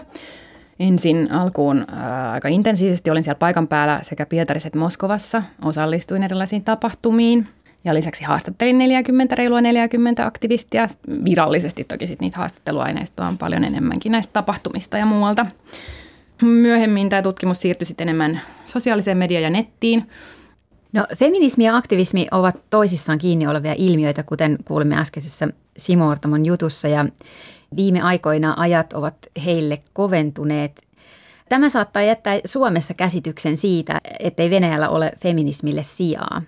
Ensin 0.79 1.31
alkuun 1.31 1.85
ää, 1.91 2.31
aika 2.31 2.47
intensiivisesti 2.47 3.11
olin 3.11 3.23
siellä 3.23 3.39
paikan 3.39 3.67
päällä 3.67 3.99
sekä 4.01 4.25
Pietarissa 4.25 4.67
että 4.67 4.79
Moskovassa. 4.79 5.43
Osallistuin 5.65 6.23
erilaisiin 6.23 6.63
tapahtumiin 6.63 7.47
ja 7.83 7.93
lisäksi 7.93 8.23
haastattelin 8.23 8.77
40, 8.77 9.35
reilua 9.35 9.61
40 9.61 10.25
aktivistia. 10.25 10.87
Virallisesti 11.25 11.83
toki 11.83 12.07
sit 12.07 12.21
niitä 12.21 12.37
haastatteluaineistoa 12.37 13.27
on 13.27 13.37
paljon 13.37 13.63
enemmänkin 13.63 14.11
näistä 14.11 14.33
tapahtumista 14.33 14.97
ja 14.97 15.05
muualta. 15.05 15.45
Myöhemmin 16.41 17.09
tämä 17.09 17.21
tutkimus 17.21 17.61
siirtyi 17.61 17.85
sitten 17.85 18.09
enemmän 18.09 18.41
sosiaaliseen 18.65 19.17
mediaan 19.17 19.43
ja 19.43 19.49
nettiin. 19.49 20.09
No, 20.93 21.05
feminismi 21.15 21.65
ja 21.65 21.77
aktivismi 21.77 22.27
ovat 22.31 22.55
toisissaan 22.69 23.17
kiinni 23.17 23.47
olevia 23.47 23.75
ilmiöitä, 23.77 24.23
kuten 24.23 24.57
kuulimme 24.65 24.97
äskeisessä 24.97 25.47
Simo 25.77 26.09
Ortamon 26.09 26.45
jutussa. 26.45 26.87
Ja 26.87 27.05
viime 27.75 28.01
aikoina 28.01 28.53
ajat 28.57 28.93
ovat 28.93 29.15
heille 29.45 29.81
koventuneet. 29.93 30.83
Tämä 31.49 31.69
saattaa 31.69 32.01
jättää 32.01 32.39
Suomessa 32.45 32.93
käsityksen 32.93 33.57
siitä, 33.57 34.01
ettei 34.19 34.49
Venäjällä 34.49 34.89
ole 34.89 35.11
feminismille 35.21 35.83
sijaa. 35.83 36.41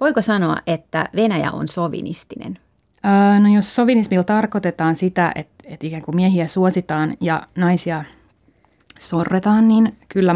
Voiko 0.00 0.22
sanoa, 0.22 0.56
että 0.66 1.08
Venäjä 1.16 1.52
on 1.52 1.68
sovinistinen? 1.68 2.58
Öö, 3.04 3.40
no 3.40 3.54
jos 3.54 3.74
sovinismilla 3.74 4.24
tarkoitetaan 4.24 4.96
sitä, 4.96 5.32
että, 5.34 5.64
että 5.64 5.86
ikään 5.86 6.02
kuin 6.02 6.16
miehiä 6.16 6.46
suositaan 6.46 7.16
ja 7.20 7.42
naisia 7.56 8.04
sorretaan, 8.98 9.68
niin 9.68 9.96
kyllä 10.08 10.34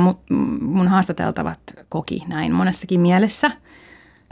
mun, 0.60 0.88
haastateltavat 0.88 1.60
koki 1.88 2.22
näin 2.28 2.52
monessakin 2.52 3.00
mielessä. 3.00 3.50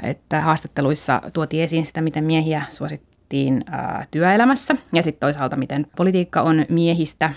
Että 0.03 0.41
haastatteluissa 0.41 1.23
tuotiin 1.33 1.63
esiin 1.63 1.87
sitä, 1.87 2.01
miten 2.01 2.25
miehiä 2.25 2.65
suosittiin 2.69 3.18
ää, 3.67 4.07
työelämässä 4.11 4.75
ja 4.93 5.03
sitten 5.03 5.21
toisaalta 5.21 5.57
miten 5.57 5.87
politiikka 5.97 6.43
on 6.43 6.67
miehistä. 6.69 7.33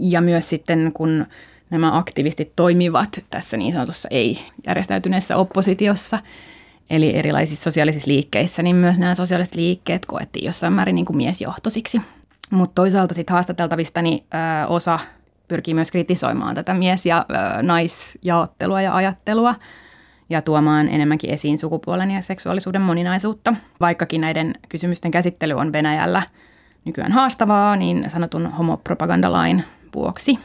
Ja 0.00 0.20
myös 0.20 0.50
sitten 0.50 0.90
kun 0.94 1.26
nämä 1.70 1.96
aktivistit 1.96 2.52
toimivat 2.56 3.20
tässä 3.30 3.56
niin 3.56 3.72
sanotussa 3.72 4.08
ei-järjestäytyneessä 4.10 5.36
oppositiossa– 5.36 6.18
eli 6.90 7.16
erilaisissa 7.16 7.64
sosiaalisissa 7.64 8.10
liikkeissä, 8.10 8.62
niin 8.62 8.76
myös 8.76 8.98
nämä 8.98 9.14
sosiaaliset 9.14 9.54
liikkeet 9.54 10.06
koettiin 10.06 10.44
jossain 10.44 10.72
määrin 10.72 10.94
niin 10.94 11.04
kuin 11.04 11.16
miesjohtoisiksi. 11.16 12.00
Mutta 12.50 12.74
toisaalta 12.74 13.14
sitten 13.14 13.32
haastateltavista 13.32 14.02
niin, 14.02 14.24
ö, 14.34 14.66
osa 14.66 14.98
pyrkii 15.48 15.74
myös 15.74 15.90
kritisoimaan 15.90 16.54
tätä 16.54 16.74
mies- 16.74 17.06
ja 17.06 17.26
ö, 17.30 17.62
naisjaottelua 17.62 18.82
ja 18.82 18.94
ajattelua 18.94 19.54
ja 20.30 20.42
tuomaan 20.42 20.88
enemmänkin 20.88 21.30
esiin 21.30 21.58
sukupuolen 21.58 22.10
ja 22.10 22.22
seksuaalisuuden 22.22 22.82
moninaisuutta. 22.82 23.54
Vaikkakin 23.80 24.20
näiden 24.20 24.54
kysymysten 24.68 25.10
käsittely 25.10 25.54
on 25.54 25.72
Venäjällä 25.72 26.22
nykyään 26.84 27.12
haastavaa, 27.12 27.76
niin 27.76 28.10
sanotun 28.10 28.46
homopropagandalain 28.46 29.64
vuoksi, 29.94 30.38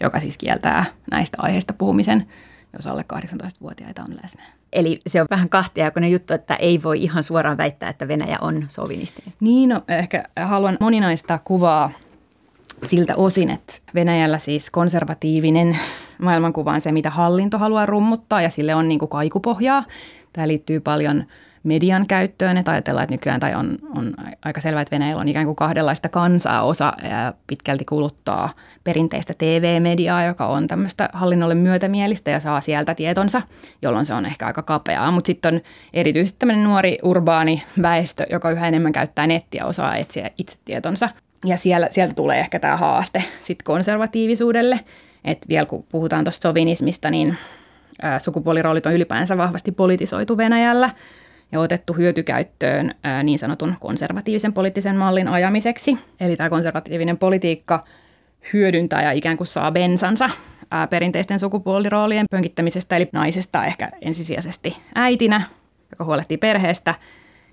joka 0.00 0.20
siis 0.20 0.38
kieltää 0.38 0.84
näistä 1.10 1.38
aiheista 1.40 1.72
puhumisen, 1.72 2.26
jos 2.72 2.86
alle 2.86 3.04
18-vuotiaita 3.14 4.02
on 4.02 4.16
läsnä. 4.22 4.42
Eli 4.72 5.00
se 5.06 5.20
on 5.20 5.26
vähän 5.30 5.48
kahtiajakoinen 5.48 6.10
juttu, 6.10 6.34
että 6.34 6.54
ei 6.54 6.82
voi 6.82 7.02
ihan 7.02 7.24
suoraan 7.24 7.56
väittää, 7.56 7.88
että 7.88 8.08
Venäjä 8.08 8.38
on 8.40 8.64
sovinistinen. 8.68 9.32
Niin, 9.40 9.68
no 9.68 9.82
ehkä 9.88 10.24
haluan 10.40 10.76
moninaista 10.80 11.38
kuvaa 11.44 11.90
siltä 12.86 13.16
osin, 13.16 13.50
että 13.50 13.74
Venäjällä 13.94 14.38
siis 14.38 14.70
konservatiivinen 14.70 15.78
maailmankuva 16.22 16.72
on 16.72 16.80
se, 16.80 16.92
mitä 16.92 17.10
hallinto 17.10 17.58
haluaa 17.58 17.86
rummuttaa 17.86 18.42
ja 18.42 18.50
sille 18.50 18.74
on 18.74 18.88
niin 18.88 18.98
kuin 18.98 19.08
kaikupohjaa. 19.08 19.84
Tämä 20.32 20.48
liittyy 20.48 20.80
paljon 20.80 21.24
median 21.62 22.06
käyttöön, 22.06 22.56
että 22.56 22.70
ajatellaan, 22.70 23.04
että 23.04 23.14
nykyään 23.14 23.40
tai 23.40 23.54
on, 23.54 23.78
on 23.96 24.14
aika 24.42 24.60
selvää, 24.60 24.82
että 24.82 24.94
Venäjällä 24.94 25.20
on 25.20 25.28
ikään 25.28 25.46
kuin 25.46 25.56
kahdenlaista 25.56 26.08
kansaa. 26.08 26.62
Osa 26.62 26.92
pitkälti 27.46 27.84
kuluttaa 27.84 28.48
perinteistä 28.84 29.34
TV-mediaa, 29.38 30.24
joka 30.24 30.46
on 30.46 30.68
tämmöistä 30.68 31.08
hallinnolle 31.12 31.54
myötämielistä 31.54 32.30
ja 32.30 32.40
saa 32.40 32.60
sieltä 32.60 32.94
tietonsa, 32.94 33.42
jolloin 33.82 34.06
se 34.06 34.14
on 34.14 34.26
ehkä 34.26 34.46
aika 34.46 34.62
kapeaa. 34.62 35.10
Mutta 35.10 35.26
sitten 35.26 35.54
on 35.54 35.60
erityisesti 35.92 36.38
tämmöinen 36.38 36.64
nuori 36.64 36.98
urbaani 37.02 37.62
väestö, 37.82 38.26
joka 38.30 38.50
yhä 38.50 38.68
enemmän 38.68 38.92
käyttää 38.92 39.26
nettiä, 39.26 39.66
osaa 39.66 39.96
etsiä 39.96 40.30
itse 40.38 40.56
tietonsa. 40.64 41.08
Ja 41.44 41.56
siellä, 41.56 41.88
sieltä 41.90 42.14
tulee 42.14 42.40
ehkä 42.40 42.58
tämä 42.58 42.76
haaste 42.76 43.24
sitten 43.40 43.64
konservatiivisuudelle. 43.64 44.80
Että 45.24 45.48
vielä 45.48 45.66
kun 45.66 45.84
puhutaan 45.88 46.24
tuosta 46.24 46.48
sovinismista, 46.48 47.10
niin 47.10 47.36
sukupuoliroolit 48.18 48.86
on 48.86 48.92
ylipäänsä 48.92 49.36
vahvasti 49.36 49.72
politisoitu 49.72 50.36
Venäjällä– 50.36 50.90
ja 51.52 51.60
otettu 51.60 51.92
hyötykäyttöön 51.92 52.94
niin 53.22 53.38
sanotun 53.38 53.74
konservatiivisen 53.80 54.52
poliittisen 54.52 54.96
mallin 54.96 55.28
ajamiseksi. 55.28 55.98
Eli 56.20 56.36
tämä 56.36 56.50
konservatiivinen 56.50 57.18
politiikka 57.18 57.84
hyödyntää 58.52 59.02
ja 59.02 59.12
ikään 59.12 59.36
kuin 59.36 59.46
saa 59.46 59.72
bensansa 59.72 60.30
perinteisten 60.90 61.38
sukupuoliroolien 61.38 62.26
pönkittämisestä, 62.30 62.96
eli 62.96 63.08
naisesta 63.12 63.64
ehkä 63.64 63.90
ensisijaisesti 64.00 64.76
äitinä, 64.94 65.42
joka 65.90 66.04
huolehtii 66.04 66.36
perheestä, 66.36 66.94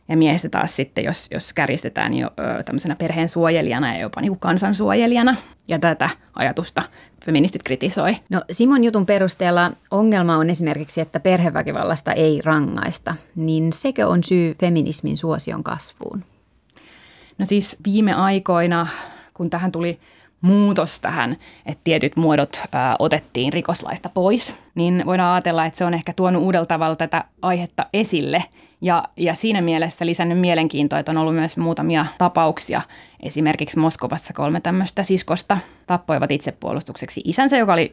Ja 0.09 0.17
miehestä 0.17 0.49
taas 0.49 0.75
sitten, 0.75 1.03
jos, 1.03 1.27
jos 1.31 1.53
kärjistetään 1.53 2.13
jo 2.13 2.27
ö, 2.27 2.63
tämmöisenä 2.63 2.95
perheen 2.95 3.29
suojelijana 3.29 3.95
ja 3.95 4.01
jopa 4.01 4.21
niin 4.21 4.29
kuin 4.29 4.39
kansansuojelijana. 4.39 5.35
Ja 5.67 5.79
tätä 5.79 6.09
ajatusta 6.35 6.81
feministit 7.25 7.63
kritisoi. 7.63 8.15
No 8.29 8.41
Simon 8.51 8.83
jutun 8.83 9.05
perusteella 9.05 9.71
ongelma 9.91 10.37
on 10.37 10.49
esimerkiksi, 10.49 11.01
että 11.01 11.19
perheväkivallasta 11.19 12.13
ei 12.13 12.41
rangaista. 12.43 13.15
Niin 13.35 13.73
sekö 13.73 14.07
on 14.07 14.23
syy 14.23 14.55
feminismin 14.59 15.17
suosion 15.17 15.63
kasvuun? 15.63 16.23
No 17.37 17.45
siis 17.45 17.77
viime 17.85 18.13
aikoina, 18.13 18.87
kun 19.33 19.49
tähän 19.49 19.71
tuli 19.71 19.99
muutos 20.41 20.99
tähän, 20.99 21.37
että 21.65 21.81
tietyt 21.83 22.17
muodot 22.17 22.61
ää, 22.71 22.95
otettiin 22.99 23.53
rikoslaista 23.53 24.09
pois, 24.09 24.55
niin 24.75 25.03
voidaan 25.05 25.33
ajatella, 25.33 25.65
että 25.65 25.77
se 25.77 25.85
on 25.85 25.93
ehkä 25.93 26.13
tuonut 26.13 26.43
uudella 26.43 26.65
tavalla 26.65 26.95
tätä 26.95 27.23
aihetta 27.41 27.85
esille 27.93 28.43
ja, 28.81 29.03
ja 29.17 29.33
siinä 29.33 29.61
mielessä 29.61 30.05
lisännyt 30.05 30.39
mielenkiintoa, 30.39 30.99
että 30.99 31.11
on 31.11 31.17
ollut 31.17 31.35
myös 31.35 31.57
muutamia 31.57 32.05
tapauksia. 32.17 32.81
Esimerkiksi 33.19 33.79
Moskovassa 33.79 34.33
kolme 34.33 34.61
tämmöistä 34.61 35.03
siskosta 35.03 35.57
tappoivat 35.87 36.31
itsepuolustukseksi 36.31 37.21
isänsä, 37.25 37.57
joka 37.57 37.73
oli 37.73 37.91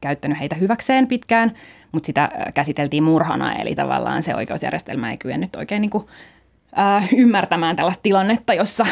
käyttänyt 0.00 0.40
heitä 0.40 0.56
hyväkseen 0.56 1.06
pitkään, 1.06 1.52
mutta 1.92 2.06
sitä 2.06 2.28
käsiteltiin 2.54 3.02
murhana, 3.02 3.54
eli 3.54 3.74
tavallaan 3.74 4.22
se 4.22 4.34
oikeusjärjestelmä 4.34 5.10
ei 5.10 5.16
kyennyt 5.16 5.56
oikein 5.56 5.82
niin 5.82 5.90
kuin 5.90 6.06
ymmärtämään 7.16 7.76
tällaista 7.76 8.02
tilannetta, 8.02 8.54
jossa 8.54 8.86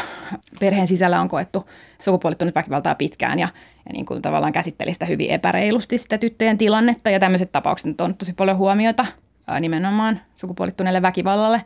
perheen 0.60 0.88
sisällä 0.88 1.20
on 1.20 1.28
koettu 1.28 1.68
sukupuolittunut 1.98 2.54
väkivaltaa 2.54 2.94
pitkään 2.94 3.38
ja, 3.38 3.48
ja 3.86 3.92
niin 3.92 4.06
kuin 4.06 4.22
tavallaan 4.22 4.52
käsitteli 4.52 4.92
sitä 4.92 5.06
hyvin 5.06 5.30
epäreilusti 5.30 5.98
sitä 5.98 6.18
tyttöjen 6.18 6.58
tilannetta. 6.58 7.10
Ja 7.10 7.20
tämmöiset 7.20 7.52
tapaukset 7.52 8.00
on 8.00 8.14
tosi 8.14 8.32
paljon 8.32 8.56
huomiota 8.56 9.06
äh, 9.50 9.60
nimenomaan 9.60 10.20
sukupuolittuneelle 10.36 11.02
väkivallalle. 11.02 11.62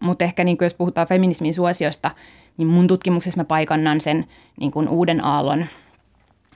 Mutta 0.00 0.24
ehkä 0.24 0.44
niin 0.44 0.58
kuin 0.58 0.66
jos 0.66 0.74
puhutaan 0.74 1.06
feminismin 1.06 1.54
suosiosta, 1.54 2.10
niin 2.56 2.68
mun 2.68 2.86
tutkimuksessa 2.86 3.40
mä 3.40 3.44
paikannan 3.44 4.00
sen 4.00 4.24
niin 4.60 4.70
kuin 4.72 4.88
uuden 4.88 5.24
aallon 5.24 5.66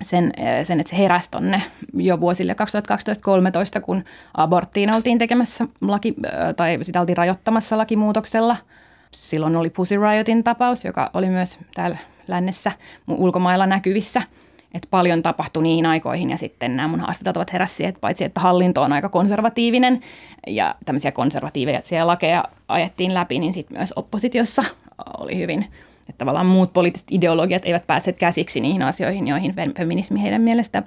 sen, 0.02 0.32
sen, 0.62 0.80
että 0.80 0.90
se 0.90 0.98
heräsi 0.98 1.30
tonne 1.30 1.62
jo 1.94 2.20
vuosille 2.20 2.56
2012-2013, 3.78 3.80
kun 3.80 4.04
aborttiin 4.34 4.94
oltiin 4.94 5.18
tekemässä 5.18 5.66
laki, 5.80 6.14
tai 6.56 6.78
sitä 6.82 7.00
oltiin 7.00 7.16
rajoittamassa 7.16 7.78
lakimuutoksella– 7.78 8.56
Silloin 9.14 9.56
oli 9.56 9.70
Pussy 9.70 9.96
Riotin 9.96 10.44
tapaus, 10.44 10.84
joka 10.84 11.10
oli 11.14 11.26
myös 11.26 11.58
täällä 11.74 11.96
lännessä 12.28 12.72
ulkomailla 13.08 13.66
näkyvissä. 13.66 14.22
Että 14.74 14.88
paljon 14.90 15.22
tapahtui 15.22 15.62
niihin 15.62 15.86
aikoihin 15.86 16.30
ja 16.30 16.36
sitten 16.36 16.76
nämä 16.76 16.88
mun 16.88 17.00
haastateltavat 17.00 17.52
heräsi 17.52 17.84
että 17.84 18.00
paitsi 18.00 18.24
että 18.24 18.40
hallinto 18.40 18.82
on 18.82 18.92
aika 18.92 19.08
konservatiivinen 19.08 20.00
ja 20.46 20.74
tämmöisiä 20.84 21.12
konservatiivisia 21.12 22.06
lakeja 22.06 22.44
ajettiin 22.68 23.14
läpi, 23.14 23.38
niin 23.38 23.54
sitten 23.54 23.78
myös 23.78 23.92
oppositiossa 23.96 24.64
oli 25.18 25.36
hyvin 25.36 25.66
että 26.10 26.18
tavallaan 26.18 26.46
muut 26.46 26.72
poliittiset 26.72 27.08
ideologiat 27.10 27.64
eivät 27.64 27.86
päässeet 27.86 28.18
käsiksi 28.18 28.60
niihin 28.60 28.82
asioihin, 28.82 29.26
joihin 29.26 29.54
feminismi 29.76 30.22
heidän 30.22 30.42
mielestä 30.42 30.82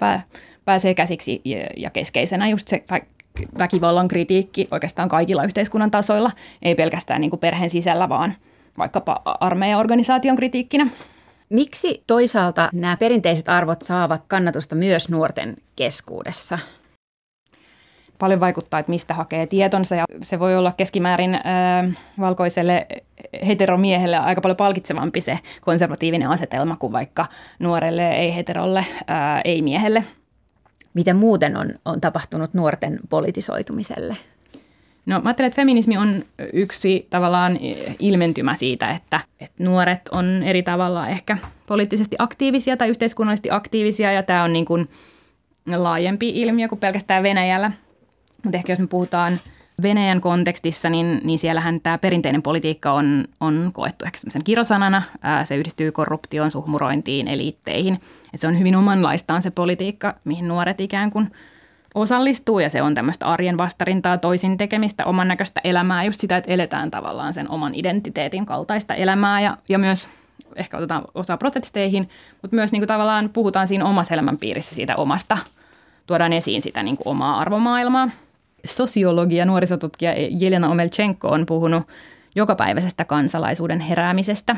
pääsee 0.64 0.94
käsiksi. 0.94 1.42
Ja 1.76 1.90
keskeisenä 1.90 2.48
just 2.48 2.68
se 2.68 2.84
väkivallan 3.58 4.08
kritiikki 4.08 4.68
oikeastaan 4.70 5.08
kaikilla 5.08 5.44
yhteiskunnan 5.44 5.90
tasoilla, 5.90 6.30
ei 6.62 6.74
pelkästään 6.74 7.20
niin 7.20 7.30
kuin 7.30 7.40
perheen 7.40 7.70
sisällä, 7.70 8.08
vaan 8.08 8.34
vaikkapa 8.78 9.22
armeijaorganisaation 9.24 10.36
kritiikkinä. 10.36 10.86
Miksi 11.50 12.02
toisaalta 12.06 12.68
nämä 12.72 12.96
perinteiset 12.96 13.48
arvot 13.48 13.82
saavat 13.82 14.22
kannatusta 14.28 14.76
myös 14.76 15.08
nuorten 15.08 15.56
keskuudessa? 15.76 16.58
Paljon 18.18 18.40
vaikuttaa, 18.40 18.80
että 18.80 18.90
mistä 18.90 19.14
hakee 19.14 19.46
tietonsa 19.46 19.94
ja 19.94 20.04
se 20.22 20.38
voi 20.38 20.56
olla 20.56 20.72
keskimäärin 20.72 21.34
äh, 21.34 21.42
valkoiselle 22.20 22.86
heteromiehelle 23.46 24.16
aika 24.16 24.40
paljon 24.40 24.56
palkitsevampi 24.56 25.20
se 25.20 25.38
konservatiivinen 25.60 26.28
asetelma 26.28 26.76
kuin 26.76 26.92
vaikka 26.92 27.26
nuorelle 27.58 28.10
ei-heterolle, 28.10 28.86
ei-miehelle– 29.44 30.04
mitä 30.94 31.14
muuten 31.14 31.56
on, 31.56 31.70
on 31.84 32.00
tapahtunut 32.00 32.54
nuorten 32.54 32.98
politisoitumiselle? 33.08 34.16
No 35.06 35.20
mä 35.20 35.28
ajattelen, 35.28 35.48
että 35.48 35.56
feminismi 35.56 35.96
on 35.96 36.24
yksi 36.52 37.06
tavallaan 37.10 37.58
ilmentymä 37.98 38.54
siitä, 38.54 38.90
että, 38.90 39.20
että 39.40 39.64
nuoret 39.64 40.08
on 40.10 40.42
eri 40.42 40.62
tavalla 40.62 41.08
ehkä 41.08 41.38
poliittisesti 41.66 42.16
aktiivisia 42.18 42.76
tai 42.76 42.88
yhteiskunnallisesti 42.88 43.50
aktiivisia 43.50 44.12
ja 44.12 44.22
tämä 44.22 44.44
on 44.44 44.52
niin 44.52 44.64
kuin 44.64 44.88
laajempi 45.76 46.28
ilmiö 46.28 46.68
kuin 46.68 46.78
pelkästään 46.78 47.22
Venäjällä. 47.22 47.72
Mutta 48.44 48.58
ehkä 48.58 48.72
jos 48.72 48.78
me 48.78 48.86
puhutaan– 48.86 49.38
Venäjän 49.82 50.20
kontekstissa, 50.20 50.90
niin, 50.90 51.20
niin 51.24 51.38
siellähän 51.38 51.80
tämä 51.80 51.98
perinteinen 51.98 52.42
politiikka 52.42 52.92
on, 52.92 53.24
on 53.40 53.70
koettu 53.72 54.04
ehkä 54.04 54.18
semmoisen 54.18 54.44
kirosanana. 54.44 55.02
Ää, 55.22 55.44
se 55.44 55.56
yhdistyy 55.56 55.92
korruptioon, 55.92 56.50
suhmurointiin, 56.50 57.28
eliitteihin. 57.28 57.96
Et 58.34 58.40
se 58.40 58.46
on 58.46 58.58
hyvin 58.58 58.76
omanlaistaan 58.76 59.42
se 59.42 59.50
politiikka, 59.50 60.14
mihin 60.24 60.48
nuoret 60.48 60.80
ikään 60.80 61.10
kuin 61.10 61.32
osallistuu. 61.94 62.58
Ja 62.58 62.70
se 62.70 62.82
on 62.82 62.94
tämmöistä 62.94 63.26
arjen 63.26 63.58
vastarintaa, 63.58 64.18
toisin 64.18 64.56
tekemistä, 64.56 65.04
oman 65.04 65.28
näköistä 65.28 65.60
elämää, 65.64 66.04
just 66.04 66.20
sitä, 66.20 66.36
että 66.36 66.50
eletään 66.50 66.90
tavallaan 66.90 67.32
sen 67.32 67.50
oman 67.50 67.74
identiteetin 67.74 68.46
kaltaista 68.46 68.94
elämää. 68.94 69.40
Ja, 69.40 69.56
ja 69.68 69.78
myös 69.78 70.08
ehkä 70.56 70.76
otetaan 70.76 71.04
osaa 71.14 71.36
protesteihin, 71.36 72.08
mutta 72.42 72.54
myös 72.54 72.72
niin 72.72 72.80
kuin 72.80 72.88
tavallaan 72.88 73.30
puhutaan 73.32 73.66
siinä 73.66 73.84
omassa 73.84 74.14
elämänpiirissä 74.14 74.74
siitä 74.74 74.96
omasta, 74.96 75.38
tuodaan 76.06 76.32
esiin 76.32 76.62
sitä 76.62 76.82
niin 76.82 76.96
kuin 76.96 77.08
omaa 77.08 77.38
arvomaailmaa– 77.38 78.10
sosiologi 78.64 79.36
ja 79.36 79.44
nuorisotutkija 79.44 80.12
Jelena 80.38 80.68
Omelchenko 80.68 81.28
on 81.28 81.46
puhunut 81.46 81.82
jokapäiväisestä 82.34 83.04
kansalaisuuden 83.04 83.80
heräämisestä, 83.80 84.56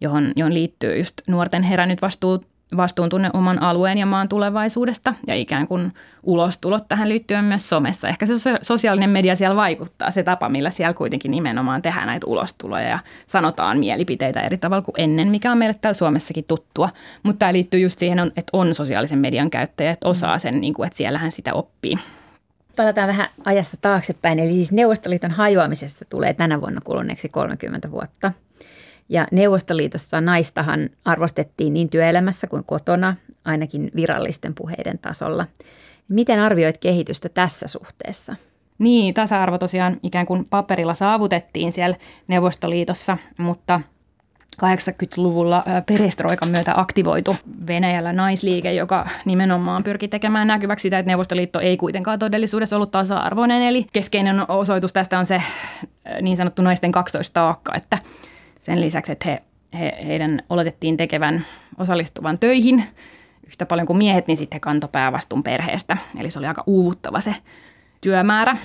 johon, 0.00 0.32
johon 0.36 0.54
liittyy 0.54 0.98
just 0.98 1.14
nuorten 1.26 1.62
herännyt 1.62 2.02
vastuu, 2.02 2.40
vastuuntunne 2.76 3.30
oman 3.32 3.62
alueen 3.62 3.98
ja 3.98 4.06
maan 4.06 4.28
tulevaisuudesta 4.28 5.14
ja 5.26 5.34
ikään 5.34 5.66
kuin 5.66 5.92
ulostulot 6.22 6.88
tähän 6.88 7.08
liittyen 7.08 7.44
myös 7.44 7.68
somessa. 7.68 8.08
Ehkä 8.08 8.26
se 8.26 8.34
sosiaalinen 8.62 9.10
media 9.10 9.36
siellä 9.36 9.56
vaikuttaa, 9.56 10.10
se 10.10 10.22
tapa, 10.22 10.48
millä 10.48 10.70
siellä 10.70 10.94
kuitenkin 10.94 11.30
nimenomaan 11.30 11.82
tehdään 11.82 12.06
näitä 12.06 12.26
ulostuloja 12.26 12.88
ja 12.88 12.98
sanotaan 13.26 13.78
mielipiteitä 13.78 14.40
eri 14.40 14.58
tavalla 14.58 14.82
kuin 14.82 14.94
ennen, 15.00 15.28
mikä 15.28 15.52
on 15.52 15.58
meille 15.58 15.74
täällä 15.80 15.94
Suomessakin 15.94 16.44
tuttua. 16.48 16.88
Mutta 17.22 17.38
tämä 17.38 17.52
liittyy 17.52 17.80
just 17.80 17.98
siihen, 17.98 18.18
että 18.18 18.50
on 18.52 18.74
sosiaalisen 18.74 19.18
median 19.18 19.50
käyttäjä, 19.50 19.90
että 19.90 20.08
osaa 20.08 20.38
sen, 20.38 20.60
niin 20.60 20.74
että 20.84 20.96
siellähän 20.96 21.32
sitä 21.32 21.54
oppii 21.54 21.98
palataan 22.76 23.08
vähän 23.08 23.28
ajassa 23.44 23.76
taaksepäin. 23.80 24.38
Eli 24.38 24.52
siis 24.52 24.72
Neuvostoliiton 24.72 25.30
hajoamisesta 25.30 26.04
tulee 26.04 26.34
tänä 26.34 26.60
vuonna 26.60 26.80
kuluneeksi 26.84 27.28
30 27.28 27.90
vuotta. 27.90 28.32
Ja 29.08 29.26
Neuvostoliitossa 29.32 30.20
naistahan 30.20 30.90
arvostettiin 31.04 31.72
niin 31.74 31.88
työelämässä 31.88 32.46
kuin 32.46 32.64
kotona, 32.64 33.16
ainakin 33.44 33.90
virallisten 33.96 34.54
puheiden 34.54 34.98
tasolla. 34.98 35.46
Miten 36.08 36.40
arvioit 36.40 36.78
kehitystä 36.78 37.28
tässä 37.28 37.66
suhteessa? 37.68 38.36
Niin, 38.78 39.14
tasa-arvo 39.14 39.58
tosiaan 39.58 39.96
ikään 40.02 40.26
kuin 40.26 40.44
paperilla 40.44 40.94
saavutettiin 40.94 41.72
siellä 41.72 41.96
Neuvostoliitossa, 42.28 43.18
mutta– 43.38 43.80
80-luvulla 44.62 45.64
perestroikan 45.86 46.48
myötä 46.48 46.72
aktivoitu 46.76 47.36
Venäjällä 47.66 48.12
naisliike, 48.12 48.72
joka 48.72 49.08
nimenomaan 49.24 49.84
pyrki 49.84 50.08
tekemään 50.08 50.46
näkyväksi 50.46 50.82
sitä, 50.82 50.98
että 50.98 51.10
Neuvostoliitto 51.10 51.60
ei 51.60 51.76
kuitenkaan 51.76 52.18
todellisuudessa 52.18 52.76
ollut 52.76 52.90
tasa-arvoinen. 52.90 53.62
Eli 53.62 53.86
keskeinen 53.92 54.50
osoitus 54.50 54.92
tästä 54.92 55.18
on 55.18 55.26
se 55.26 55.42
niin 56.20 56.36
sanottu 56.36 56.62
naisten 56.62 56.92
12 56.92 57.34
taakka, 57.34 57.74
että 57.74 57.98
sen 58.60 58.80
lisäksi, 58.80 59.12
että 59.12 59.28
he, 59.28 59.42
he, 59.78 59.96
heidän 60.06 60.42
oletettiin 60.50 60.96
tekevän 60.96 61.44
osallistuvan 61.78 62.38
töihin 62.38 62.84
yhtä 63.46 63.66
paljon 63.66 63.86
kuin 63.86 63.96
miehet, 63.96 64.26
niin 64.26 64.36
sitten 64.36 64.56
he 64.56 64.60
kantoi 64.60 64.90
päävastuun 64.92 65.42
perheestä. 65.42 65.96
Eli 66.18 66.30
se 66.30 66.38
oli 66.38 66.46
aika 66.46 66.64
uuvuttava 66.66 67.20
se 67.20 67.34
työmäärä 68.00 68.56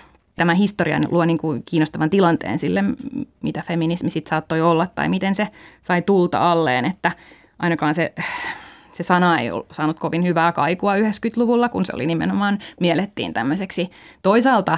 tämä 0.41 0.53
historia 0.53 0.99
luo 1.11 1.25
niin 1.25 1.37
kuin 1.37 1.63
kiinnostavan 1.69 2.09
tilanteen 2.09 2.59
sille, 2.59 2.83
mitä 3.43 3.63
feminismi 3.67 4.09
sitten 4.09 4.29
saattoi 4.29 4.61
olla 4.61 4.87
tai 4.95 5.09
miten 5.09 5.35
se 5.35 5.47
sai 5.81 6.01
tulta 6.01 6.51
alleen, 6.51 6.85
että 6.85 7.11
ainakaan 7.59 7.95
se, 7.95 8.13
se 8.91 9.03
sana 9.03 9.39
ei 9.39 9.51
ollut 9.51 9.67
saanut 9.71 9.99
kovin 9.99 10.23
hyvää 10.23 10.51
kaikua 10.51 10.95
90-luvulla, 10.95 11.69
kun 11.69 11.85
se 11.85 11.91
oli 11.95 12.05
nimenomaan 12.05 12.59
miellettiin 12.79 13.33
tämmöiseksi 13.33 13.91
toisaalta 14.21 14.77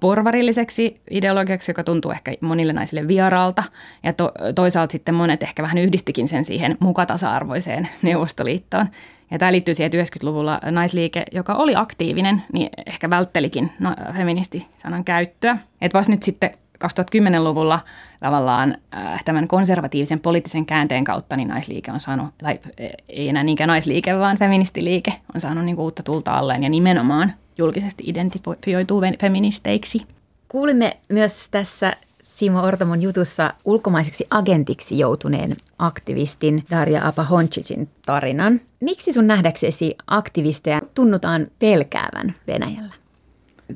porvarilliseksi 0.00 1.00
ideologiaksi, 1.10 1.70
joka 1.70 1.84
tuntuu 1.84 2.10
ehkä 2.10 2.34
monille 2.40 2.72
naisille 2.72 3.08
vieraalta, 3.08 3.62
ja 4.02 4.12
to, 4.12 4.32
toisaalta 4.54 4.92
sitten 4.92 5.14
monet 5.14 5.42
ehkä 5.42 5.62
vähän 5.62 5.78
yhdistikin 5.78 6.28
sen 6.28 6.44
siihen 6.44 6.76
mukatasa-arvoiseen 6.80 7.88
Neuvostoliittoon. 8.02 8.86
Ja 9.34 9.38
tämä 9.38 9.52
liittyy 9.52 9.74
siihen, 9.74 9.90
että 9.98 10.18
90-luvulla 10.18 10.60
naisliike, 10.70 11.24
joka 11.32 11.54
oli 11.54 11.72
aktiivinen, 11.76 12.42
niin 12.52 12.70
ehkä 12.86 13.10
välttelikin 13.10 13.72
no, 13.80 13.94
feministi-sanan 14.16 15.04
käyttöä. 15.04 15.58
Että 15.80 15.98
vasta 15.98 16.12
nyt 16.12 16.22
sitten 16.22 16.50
2010-luvulla 16.84 17.80
tavallaan 18.20 18.76
äh, 18.96 19.24
tämän 19.24 19.48
konservatiivisen 19.48 20.20
poliittisen 20.20 20.66
käänteen 20.66 21.04
kautta 21.04 21.36
niin 21.36 21.48
naisliike 21.48 21.92
on 21.92 22.00
saanut, 22.00 22.26
tai 22.38 22.60
ei 23.08 23.28
enää 23.28 23.42
niinkään 23.42 23.68
naisliike, 23.68 24.18
vaan 24.18 24.38
feministiliike 24.38 25.12
on 25.34 25.40
saanut 25.40 25.64
niin 25.64 25.78
uutta 25.78 26.02
tulta 26.02 26.36
alleen 26.36 26.62
ja 26.62 26.68
nimenomaan 26.68 27.32
julkisesti 27.58 28.04
identifioituu 28.06 29.02
feministeiksi. 29.20 30.06
Kuulimme 30.48 30.96
myös 31.08 31.48
tässä 31.48 31.92
Simo 32.24 32.62
Ortamon 32.62 33.02
jutussa 33.02 33.54
ulkomaiseksi 33.64 34.26
agentiksi 34.30 34.98
joutuneen 34.98 35.56
aktivistin 35.78 36.64
Darja 36.70 37.08
Apahoncicin 37.08 37.88
tarinan. 38.06 38.60
Miksi 38.80 39.12
sun 39.12 39.26
nähdäksesi 39.26 39.96
aktivisteja 40.06 40.80
tunnutaan 40.94 41.46
pelkäävän 41.58 42.34
Venäjällä? 42.46 42.94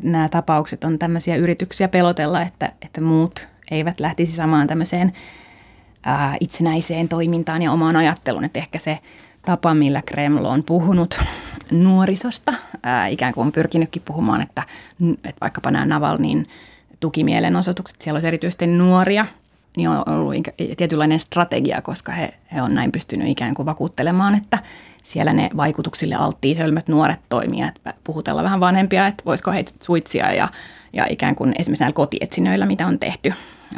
Nämä 0.03 0.29
tapaukset 0.29 0.85
on 0.85 0.99
tämmöisiä 0.99 1.37
yrityksiä 1.37 1.89
pelotella, 1.89 2.43
että, 2.43 2.73
että 2.83 3.01
muut 3.01 3.49
eivät 3.71 4.01
lähtisi 4.01 4.33
samaan 4.33 4.67
tämmöiseen 4.67 5.13
ää, 6.03 6.37
itsenäiseen 6.41 7.09
toimintaan 7.09 7.63
ja 7.63 7.73
omaan 7.73 7.97
ajatteluun. 7.97 8.45
Että 8.45 8.59
ehkä 8.59 8.79
se 8.79 8.99
tapa, 9.43 9.75
millä 9.75 10.03
Kreml 10.07 10.45
on 10.45 10.63
puhunut 10.63 11.21
nuorisosta, 11.71 12.55
ää, 12.83 13.07
ikään 13.07 13.35
kuin 13.35 13.47
on 13.47 13.53
pyrkinytkin 13.53 14.03
puhumaan, 14.05 14.41
että, 14.41 14.63
että 15.25 15.41
vaikkapa 15.41 15.71
nämä 15.71 15.87
Navalnin 15.87 16.47
tukimielenosoitukset, 17.01 18.03
siellä 18.03 18.17
olisi 18.17 18.29
erityisesti 18.29 18.67
nuoria, 18.67 19.27
niin 19.77 19.89
on 19.89 20.03
ollut 20.07 20.35
tietynlainen 20.77 21.21
strategia, 21.21 21.83
koska 21.83 22.13
he, 22.13 22.35
he 22.55 22.63
on 22.63 22.75
näin 22.75 22.93
pystynyt 22.93 23.29
ikään 23.29 23.55
kuin 23.55 23.67
vakuuttelemaan, 23.67 24.35
että 24.35 24.59
siellä 25.03 25.33
ne 25.33 25.51
vaikutuksille 25.57 26.15
alttiit 26.15 26.59
hölmöt 26.59 26.89
nuoret 26.89 27.21
toimijat 27.29 27.75
puhutella 28.05 28.43
vähän 28.43 28.61
vanhempia, 28.61 29.07
että 29.07 29.25
voisiko 29.25 29.53
heitä 29.53 29.73
suitsia 29.81 30.33
ja, 30.33 30.49
ja 30.93 31.07
ikään 31.11 31.35
kuin 31.35 31.55
esimerkiksi 31.59 31.85
näillä 31.85 31.95
kotietsinöillä, 31.95 32.67
mitä 32.67 32.87
on 32.87 32.99
tehty. 32.99 33.33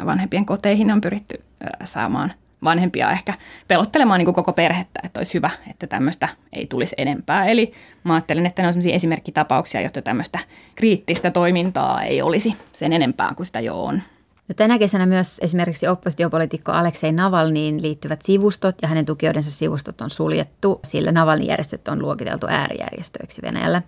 Vanhempien 0.05 0.45
koteihin 0.45 0.91
on 0.91 1.01
pyritty 1.01 1.43
saamaan 1.83 2.33
vanhempia 2.63 3.11
ehkä 3.11 3.33
pelottelemaan 3.67 4.17
niin 4.17 4.25
kuin 4.25 4.35
koko 4.35 4.53
perhettä, 4.53 4.99
että 5.03 5.19
olisi 5.19 5.33
hyvä, 5.33 5.49
että 5.69 5.87
tämmöistä 5.87 6.29
ei 6.53 6.67
tulisi 6.67 6.95
enempää. 6.97 7.45
Eli 7.45 7.73
mä 8.03 8.13
ajattelen, 8.13 8.45
että 8.45 8.61
ne 8.61 8.67
on 8.67 8.73
sellaisia 8.73 8.95
esimerkkitapauksia, 8.95 9.81
jotta 9.81 10.01
tämmöistä 10.01 10.39
kriittistä 10.75 11.31
toimintaa 11.31 12.03
ei 12.03 12.21
olisi 12.21 12.55
sen 12.73 12.93
enempää 12.93 13.33
kuin 13.35 13.45
sitä 13.45 13.59
jo 13.59 13.83
on. 13.83 14.01
No 14.47 14.55
tänä 14.55 14.79
kesänä 14.79 15.05
myös 15.05 15.39
esimerkiksi 15.43 15.87
oppositiopolitiikko 15.87 16.71
Aleksei 16.71 17.11
Navalniin 17.11 17.81
liittyvät 17.81 18.21
sivustot 18.21 18.75
ja 18.81 18.87
hänen 18.87 19.05
tukijoidensa 19.05 19.51
sivustot 19.51 20.01
on 20.01 20.09
suljettu, 20.09 20.79
sillä 20.83 21.11
Navalnin 21.11 21.47
järjestöt 21.47 21.87
on 21.87 22.01
luokiteltu 22.01 22.47
äärijärjestöiksi 22.49 23.41
Venäjällä. 23.41 23.81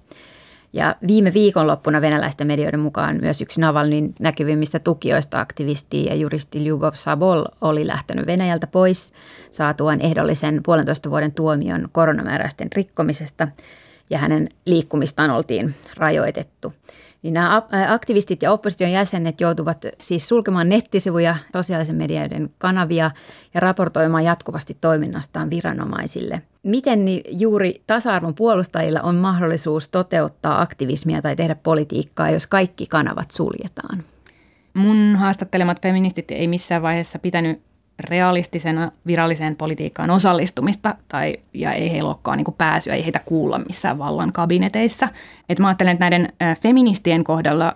Ja 0.74 0.96
viime 1.08 1.34
viikonloppuna 1.34 2.02
venäläisten 2.02 2.48
medioiden 2.48 2.80
mukaan 2.80 3.18
myös 3.22 3.42
yksi 3.42 3.62
Navalnin 3.62 4.16
näkyvimmistä 4.20 4.80
tukijoista 4.80 5.40
aktivisti 5.40 6.06
ja 6.06 6.16
juristi 6.16 6.64
Lyubov 6.64 6.94
Sabol 6.94 7.46
oli 7.62 7.88
lähtenyt 7.88 8.28
Venäjältä 8.28 8.68
pois 8.68 9.14
saatuaan 9.52 10.02
ehdollisen 10.02 10.64
puolentoista 10.64 11.10
vuoden 11.10 11.32
tuomion 11.32 11.90
koronamääräisten 11.92 12.68
rikkomisesta. 12.76 13.48
Ja 14.10 14.18
hänen 14.18 14.50
liikkumistaan 14.66 15.30
oltiin 15.30 15.76
rajoitettu 15.98 16.74
niin 17.24 17.34
nämä 17.34 17.62
aktivistit 17.90 18.42
ja 18.42 18.52
opposition 18.52 18.92
jäsenet 18.92 19.42
joutuvat 19.42 19.86
siis 20.00 20.28
sulkemaan 20.28 20.70
nettisivuja, 20.70 21.36
sosiaalisen 21.54 21.96
medioiden 21.96 22.50
kanavia 22.58 23.12
ja 23.54 23.60
raportoimaan 23.60 24.24
jatkuvasti 24.24 24.78
toiminnastaan 24.82 25.50
viranomaisille. 25.50 26.42
Miten 26.64 27.06
juuri 27.32 27.84
tasa-arvon 27.88 28.36
puolustajilla 28.36 29.02
on 29.02 29.16
mahdollisuus 29.16 29.90
toteuttaa 29.90 30.62
aktivismia 30.62 31.22
tai 31.22 31.36
tehdä 31.36 31.56
politiikkaa, 31.56 32.30
jos 32.30 32.48
kaikki 32.48 32.88
kanavat 32.88 33.32
suljetaan? 33.32 34.04
Mun 34.74 35.16
haastattelemat 35.16 35.82
feministit 35.82 36.32
ei 36.32 36.48
missään 36.48 36.82
vaiheessa 36.82 37.20
pitänyt 37.20 37.62
realistisena 38.00 38.92
viralliseen 39.08 39.56
politiikkaan 39.56 40.10
osallistumista 40.10 40.96
tai, 41.08 41.38
ja 41.54 41.74
ei 41.74 41.92
heillä 41.92 42.10
olekaan 42.10 42.38
niin 42.38 42.56
pääsyä, 42.58 42.94
ei 42.94 43.04
heitä 43.04 43.20
kuulla 43.26 43.60
missään 43.60 43.98
vallan 43.98 44.32
kabineteissa. 44.32 45.10
Et 45.50 45.60
mä 45.60 45.68
ajattelen, 45.68 45.94
että 45.94 46.04
näiden 46.04 46.34
feministien 46.62 47.24
kohdalla 47.24 47.74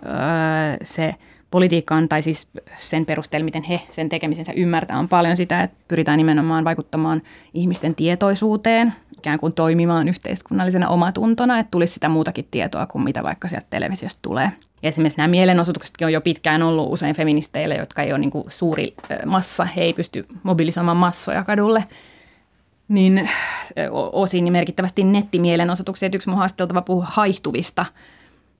se 0.82 1.14
politiikkaan 1.50 2.08
tai 2.08 2.22
siis 2.22 2.48
sen 2.76 3.06
perusteella, 3.06 3.44
miten 3.44 3.62
he 3.62 3.80
sen 3.90 4.08
tekemisensä 4.08 4.52
ymmärtää, 4.52 4.98
on 4.98 5.08
paljon 5.08 5.36
sitä, 5.36 5.62
että 5.62 5.76
pyritään 5.88 6.16
nimenomaan 6.16 6.64
vaikuttamaan 6.64 7.22
ihmisten 7.54 7.94
tietoisuuteen, 7.94 8.92
ikään 9.18 9.38
kuin 9.38 9.52
toimimaan 9.52 10.08
yhteiskunnallisena 10.08 10.88
omatuntona, 10.88 11.58
että 11.58 11.70
tulisi 11.70 11.92
sitä 11.92 12.08
muutakin 12.08 12.48
tietoa 12.50 12.86
kuin 12.86 13.04
mitä 13.04 13.22
vaikka 13.22 13.48
sieltä 13.48 13.66
televisiosta 13.70 14.18
tulee– 14.22 14.52
ja 14.82 14.88
esimerkiksi 14.88 15.16
nämä 15.16 15.28
mielenosoituksetkin 15.28 16.06
on 16.06 16.12
jo 16.12 16.20
pitkään 16.20 16.62
ollut 16.62 16.92
usein 16.92 17.16
feministeille, 17.16 17.74
jotka 17.74 18.02
ei 18.02 18.12
ole 18.12 18.18
niin 18.18 18.30
suuri 18.48 18.94
massa, 19.26 19.64
he 19.64 19.82
ei 19.82 19.92
pysty 19.92 20.26
mobilisoimaan 20.42 20.96
massoja 20.96 21.44
kadulle. 21.44 21.84
Niin 22.88 23.30
osin 24.12 24.44
niin 24.44 24.52
merkittävästi 24.52 25.04
nettimielenosoituksia. 25.04 26.10
Yksi 26.14 26.28
mun 26.28 26.38
haasteltava 26.38 26.82
puhuu 26.82 27.04
haihtuvista 27.06 27.86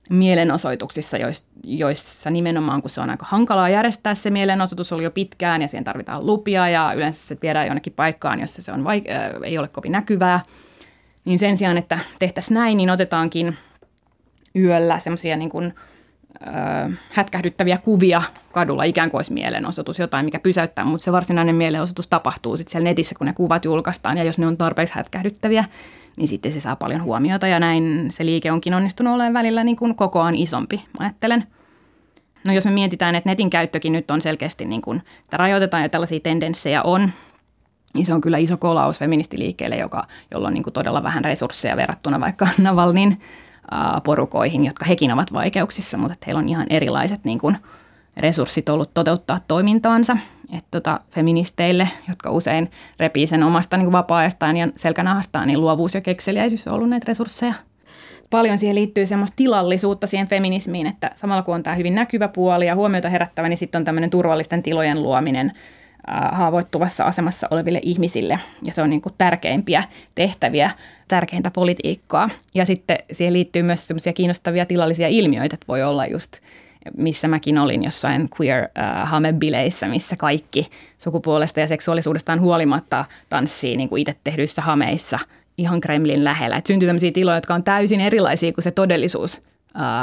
mielenosoituksissa, 0.09 1.17
joissa 1.63 2.29
nimenomaan, 2.29 2.81
kun 2.81 2.89
se 2.89 3.01
on 3.01 3.09
aika 3.09 3.25
hankalaa 3.29 3.69
järjestää 3.69 4.15
se 4.15 4.29
mielenosoitus, 4.29 4.93
oli 4.93 5.03
jo 5.03 5.11
pitkään 5.11 5.61
ja 5.61 5.67
siihen 5.67 5.83
tarvitaan 5.83 6.25
lupia 6.25 6.69
ja 6.69 6.93
yleensä 6.95 7.27
se 7.27 7.37
viedään 7.41 7.67
jonnekin 7.67 7.93
paikkaan, 7.93 8.39
jossa 8.39 8.61
se 8.61 8.71
on 8.71 8.83
vaik- 8.83 9.43
ei 9.43 9.57
ole 9.57 9.67
kovin 9.67 9.91
näkyvää. 9.91 10.39
Niin 11.25 11.39
sen 11.39 11.57
sijaan, 11.57 11.77
että 11.77 11.99
tehtäisiin 12.19 12.55
näin, 12.55 12.77
niin 12.77 12.89
otetaankin 12.89 13.57
yöllä 14.55 14.99
semmoisia 14.99 15.37
niin 15.37 15.49
kuin– 15.49 15.73
hätkähdyttäviä 17.09 17.77
kuvia 17.77 18.21
kadulla, 18.51 18.83
ikään 18.83 19.11
kuin 19.11 19.17
olisi 19.19 19.33
mielenosoitus, 19.33 19.99
jotain, 19.99 20.25
mikä 20.25 20.39
pysäyttää, 20.39 20.85
mutta 20.85 21.05
se 21.05 21.11
varsinainen 21.11 21.55
mielenosoitus 21.55 22.07
tapahtuu 22.07 22.57
sitten 22.57 22.71
siellä 22.71 22.89
netissä, 22.89 23.15
kun 23.17 23.27
ne 23.27 23.33
kuvat 23.33 23.65
julkaistaan, 23.65 24.17
ja 24.17 24.23
jos 24.23 24.39
ne 24.39 24.47
on 24.47 24.57
tarpeeksi 24.57 24.95
hätkähdyttäviä, 24.95 25.65
niin 26.17 26.27
sitten 26.27 26.51
se 26.51 26.59
saa 26.59 26.75
paljon 26.75 27.03
huomiota, 27.03 27.47
ja 27.47 27.59
näin 27.59 28.07
se 28.09 28.25
liike 28.25 28.51
onkin 28.51 28.73
onnistunut 28.73 29.13
olemaan 29.13 29.33
välillä 29.33 29.63
niin 29.63 29.77
kuin 29.77 29.95
kokoaan 29.95 30.35
isompi, 30.35 30.85
ajattelen. 30.99 31.43
No 32.43 32.53
jos 32.53 32.65
me 32.65 32.71
mietitään, 32.71 33.15
että 33.15 33.29
netin 33.29 33.49
käyttökin 33.49 33.93
nyt 33.93 34.11
on 34.11 34.21
selkeästi, 34.21 34.65
niin 34.65 34.81
kuin, 34.81 35.01
että 35.21 35.37
rajoitetaan 35.37 35.83
ja 35.83 35.89
tällaisia 35.89 36.19
tendenssejä 36.19 36.83
on, 36.83 37.09
niin 37.93 38.05
se 38.05 38.13
on 38.13 38.21
kyllä 38.21 38.37
iso 38.37 38.57
kolaus 38.57 38.99
feministiliikkeelle, 38.99 39.75
joka, 39.75 40.07
jolla 40.31 40.47
on 40.47 40.53
niin 40.53 40.63
kuin 40.63 40.73
todella 40.73 41.03
vähän 41.03 41.25
resursseja 41.25 41.77
verrattuna 41.77 42.19
vaikka 42.19 42.47
Navalnin 42.57 43.17
porukoihin, 44.03 44.65
jotka 44.65 44.85
hekin 44.85 45.11
ovat 45.11 45.33
vaikeuksissa, 45.33 45.97
mutta 45.97 46.13
että 46.13 46.25
heillä 46.25 46.39
on 46.39 46.49
ihan 46.49 46.67
erilaiset 46.69 47.23
niin 47.23 47.39
kuin, 47.39 47.57
resurssit 48.17 48.69
ollut 48.69 48.93
toteuttaa 48.93 49.39
toimintaansa. 49.47 50.17
Että 50.53 50.67
tota, 50.71 50.99
feministeille, 51.11 51.89
jotka 52.07 52.31
usein 52.31 52.71
repii 52.99 53.27
sen 53.27 53.43
omasta 53.43 53.77
niin 53.77 53.91
vapaa-ajastaan 53.91 54.57
ja 54.57 54.67
selkänahastaan, 54.75 55.47
niin 55.47 55.61
luovuus 55.61 55.95
ja 55.95 56.01
kekseliäisyys 56.01 56.67
on 56.67 56.73
ollut 56.73 56.89
näitä 56.89 57.05
resursseja. 57.07 57.53
Paljon 58.29 58.57
siihen 58.57 58.75
liittyy 58.75 59.05
semmoista 59.05 59.35
tilallisuutta 59.35 60.07
siihen 60.07 60.27
feminismiin, 60.27 60.87
että 60.87 61.11
samalla 61.15 61.43
kun 61.43 61.55
on 61.55 61.63
tämä 61.63 61.75
hyvin 61.75 61.95
näkyvä 61.95 62.27
puoli 62.27 62.67
ja 62.67 62.75
huomiota 62.75 63.09
herättävä, 63.09 63.49
niin 63.49 63.57
sitten 63.57 63.79
on 63.79 63.85
tämmöinen 63.85 64.09
turvallisten 64.09 64.63
tilojen 64.63 65.03
luominen– 65.03 65.51
haavoittuvassa 66.31 67.03
asemassa 67.03 67.47
oleville 67.51 67.79
ihmisille. 67.83 68.39
Ja 68.63 68.73
se 68.73 68.81
on 68.81 68.89
niin 68.89 69.01
kuin 69.01 69.15
tärkeimpiä 69.17 69.83
tehtäviä, 70.15 70.71
tärkeintä 71.07 71.51
politiikkaa. 71.51 72.29
Ja 72.53 72.65
sitten 72.65 72.97
siihen 73.11 73.33
liittyy 73.33 73.63
myös 73.63 73.87
semmoisia 73.87 74.13
kiinnostavia 74.13 74.65
tilallisia 74.65 75.07
ilmiöitä, 75.07 75.53
että 75.53 75.67
voi 75.67 75.83
olla 75.83 76.05
just 76.05 76.37
missä 76.97 77.27
mäkin 77.27 77.57
olin 77.57 77.83
jossain 77.83 78.29
queer-hamebileissä, 78.39 79.87
missä 79.87 80.15
kaikki 80.15 80.67
sukupuolesta 80.97 81.59
ja 81.59 81.67
seksuaalisuudestaan 81.67 82.41
huolimatta 82.41 83.05
tanssii 83.29 83.77
niin 83.77 83.89
kuin 83.89 84.01
itse 84.01 84.15
tehdyissä 84.23 84.61
hameissa 84.61 85.19
ihan 85.57 85.81
Kremlin 85.81 86.23
lähellä. 86.23 86.57
Et 86.57 86.65
syntyy 86.65 86.87
tämmöisiä 86.87 87.11
tiloja, 87.11 87.37
jotka 87.37 87.53
on 87.53 87.63
täysin 87.63 88.01
erilaisia 88.01 88.53
kuin 88.53 88.63
se 88.63 88.71
todellisuus, 88.71 89.41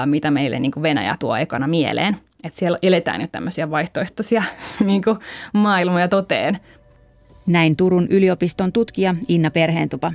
mitä 0.05 0.31
meille 0.31 0.59
niin 0.59 0.73
kuin 0.73 0.83
Venäjä 0.83 1.17
tuo 1.19 1.37
ekana 1.37 1.67
mieleen 1.67 2.17
että 2.45 2.59
siellä 2.59 2.79
eletään 2.83 3.21
jo 3.21 3.27
tämmöisiä 3.27 3.71
vaihtoehtoisia 3.71 4.43
niin 4.85 5.03
kuin 5.03 5.19
maailmoja 5.53 6.09
toteen. 6.09 6.59
Näin 7.47 7.77
Turun 7.77 8.07
yliopiston 8.11 8.73
tutkija 8.73 9.15
Inna 9.29 9.51
Perheentupa. 9.51 10.13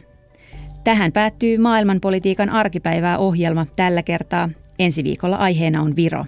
Tähän 0.84 1.12
päättyy 1.12 1.57
maailmanpolitiikan 1.57 2.49
arkipäivää 2.49 3.17
ohjelma 3.17 3.65
tällä 3.75 4.03
kertaa. 4.03 4.49
Ensi 4.79 5.03
viikolla 5.03 5.36
aiheena 5.36 5.81
on 5.81 5.95
Viro. 5.95 6.25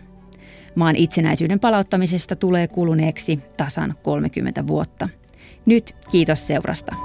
Maan 0.76 0.96
itsenäisyyden 0.96 1.60
palauttamisesta 1.60 2.36
tulee 2.36 2.68
kuluneeksi 2.68 3.40
tasan 3.58 3.94
30 4.04 4.68
vuotta. 4.68 5.10
Nyt 5.66 5.96
kiitos 6.12 6.48
seurasta. 6.48 6.96